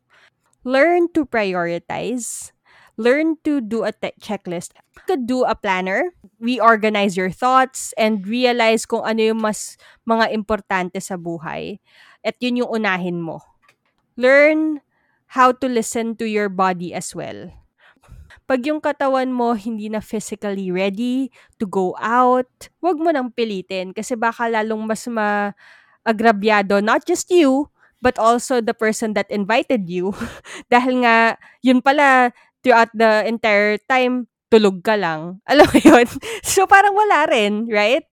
Learn 0.63 1.11
to 1.11 1.27
prioritize. 1.27 2.55
Learn 2.95 3.35
to 3.43 3.59
do 3.59 3.83
a 3.83 3.91
te- 3.91 4.15
checklist. 4.23 4.71
You 4.95 5.03
could 5.03 5.23
do 5.27 5.43
a 5.43 5.53
planner. 5.53 6.15
Reorganize 6.39 7.19
your 7.19 7.29
thoughts 7.29 7.91
and 7.99 8.23
realize 8.23 8.87
kung 8.87 9.03
ano 9.03 9.35
yung 9.35 9.43
mas 9.43 9.75
mga 10.07 10.31
importante 10.31 10.97
sa 11.03 11.19
buhay. 11.19 11.83
At 12.23 12.39
yun 12.39 12.63
yung 12.63 12.71
unahin 12.71 13.19
mo. 13.19 13.43
Learn 14.15 14.81
how 15.35 15.51
to 15.51 15.67
listen 15.67 16.15
to 16.17 16.25
your 16.25 16.47
body 16.47 16.95
as 16.95 17.11
well. 17.11 17.51
Pag 18.47 18.63
yung 18.63 18.79
katawan 18.79 19.35
mo 19.35 19.53
hindi 19.59 19.91
na 19.91 19.99
physically 19.99 20.71
ready 20.71 21.27
to 21.59 21.67
go 21.67 21.91
out, 21.99 22.47
wag 22.79 22.95
mo 22.95 23.11
nang 23.11 23.27
pilitin 23.35 23.91
kasi 23.91 24.15
baka 24.15 24.47
lalong 24.47 24.87
mas 24.87 25.03
ma-agrabyado 25.11 26.79
not 26.79 27.03
just 27.03 27.27
you, 27.27 27.67
but 28.01 28.17
also 28.19 28.61
the 28.61 28.73
person 28.73 29.13
that 29.13 29.29
invited 29.29 29.89
you. 29.89 30.13
Dahil 30.73 31.05
nga, 31.05 31.37
yun 31.61 31.81
pala, 31.81 32.31
throughout 32.61 32.91
the 32.93 33.25
entire 33.25 33.77
time, 33.89 34.27
tulog 34.51 34.83
ka 34.83 34.95
lang. 34.95 35.39
Alam 35.51 35.67
mo 35.71 35.79
yun? 35.79 36.07
So, 36.43 36.67
parang 36.67 36.95
wala 36.95 37.27
rin, 37.29 37.67
right? 37.69 38.05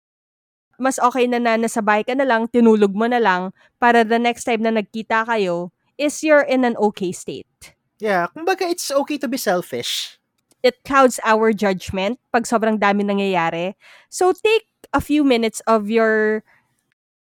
Mas 0.81 0.97
okay 0.97 1.29
na 1.29 1.37
na 1.37 1.55
nasa 1.55 1.85
bahay 1.85 2.03
ka 2.03 2.17
na 2.17 2.25
lang, 2.25 2.49
tinulog 2.49 2.91
mo 2.97 3.05
na 3.05 3.21
lang, 3.21 3.53
para 3.77 4.01
the 4.01 4.17
next 4.17 4.43
time 4.43 4.65
na 4.65 4.73
nagkita 4.73 5.23
kayo, 5.29 5.69
is 5.97 6.25
you're 6.25 6.43
in 6.43 6.65
an 6.65 6.73
okay 6.81 7.13
state. 7.13 7.77
Yeah, 8.01 8.27
kumbaga 8.33 8.67
it's 8.67 8.89
okay 8.89 9.21
to 9.21 9.29
be 9.29 9.37
selfish. 9.37 10.17
It 10.63 10.81
clouds 10.87 11.19
our 11.27 11.51
judgment 11.51 12.19
pag 12.31 12.47
sobrang 12.47 12.79
dami 12.79 13.03
nangyayari. 13.05 13.75
So, 14.09 14.33
take 14.33 14.65
a 14.95 14.99
few 14.99 15.23
minutes 15.23 15.59
of 15.69 15.91
your 15.91 16.41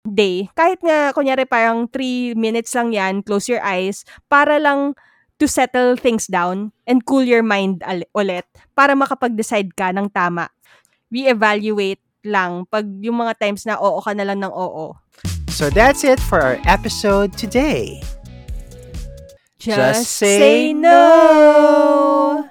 day. 0.06 0.48
Kahit 0.56 0.80
nga, 0.80 1.12
kunyari 1.12 1.44
parang 1.44 1.88
3 1.88 2.36
minutes 2.36 2.72
lang 2.72 2.92
yan, 2.92 3.20
close 3.20 3.48
your 3.48 3.60
eyes, 3.60 4.04
para 4.32 4.56
lang 4.56 4.96
to 5.40 5.48
settle 5.48 5.96
things 5.96 6.28
down 6.28 6.72
and 6.84 7.08
cool 7.08 7.24
your 7.24 7.40
mind 7.44 7.80
al- 7.88 8.04
ulit 8.12 8.44
para 8.76 8.92
makapag-decide 8.92 9.72
ka 9.72 9.88
ng 9.88 10.12
tama. 10.12 10.52
Re-evaluate 11.08 12.04
lang 12.28 12.68
pag 12.68 12.84
yung 13.00 13.24
mga 13.24 13.40
times 13.40 13.64
na 13.64 13.80
oo 13.80 14.04
ka 14.04 14.12
na 14.12 14.28
lang 14.28 14.44
ng 14.44 14.52
oo. 14.52 14.92
So 15.48 15.72
that's 15.72 16.04
it 16.04 16.20
for 16.20 16.44
our 16.44 16.60
episode 16.68 17.32
today. 17.36 18.04
Just, 19.60 20.16
say 20.16 20.72
no! 20.72 22.48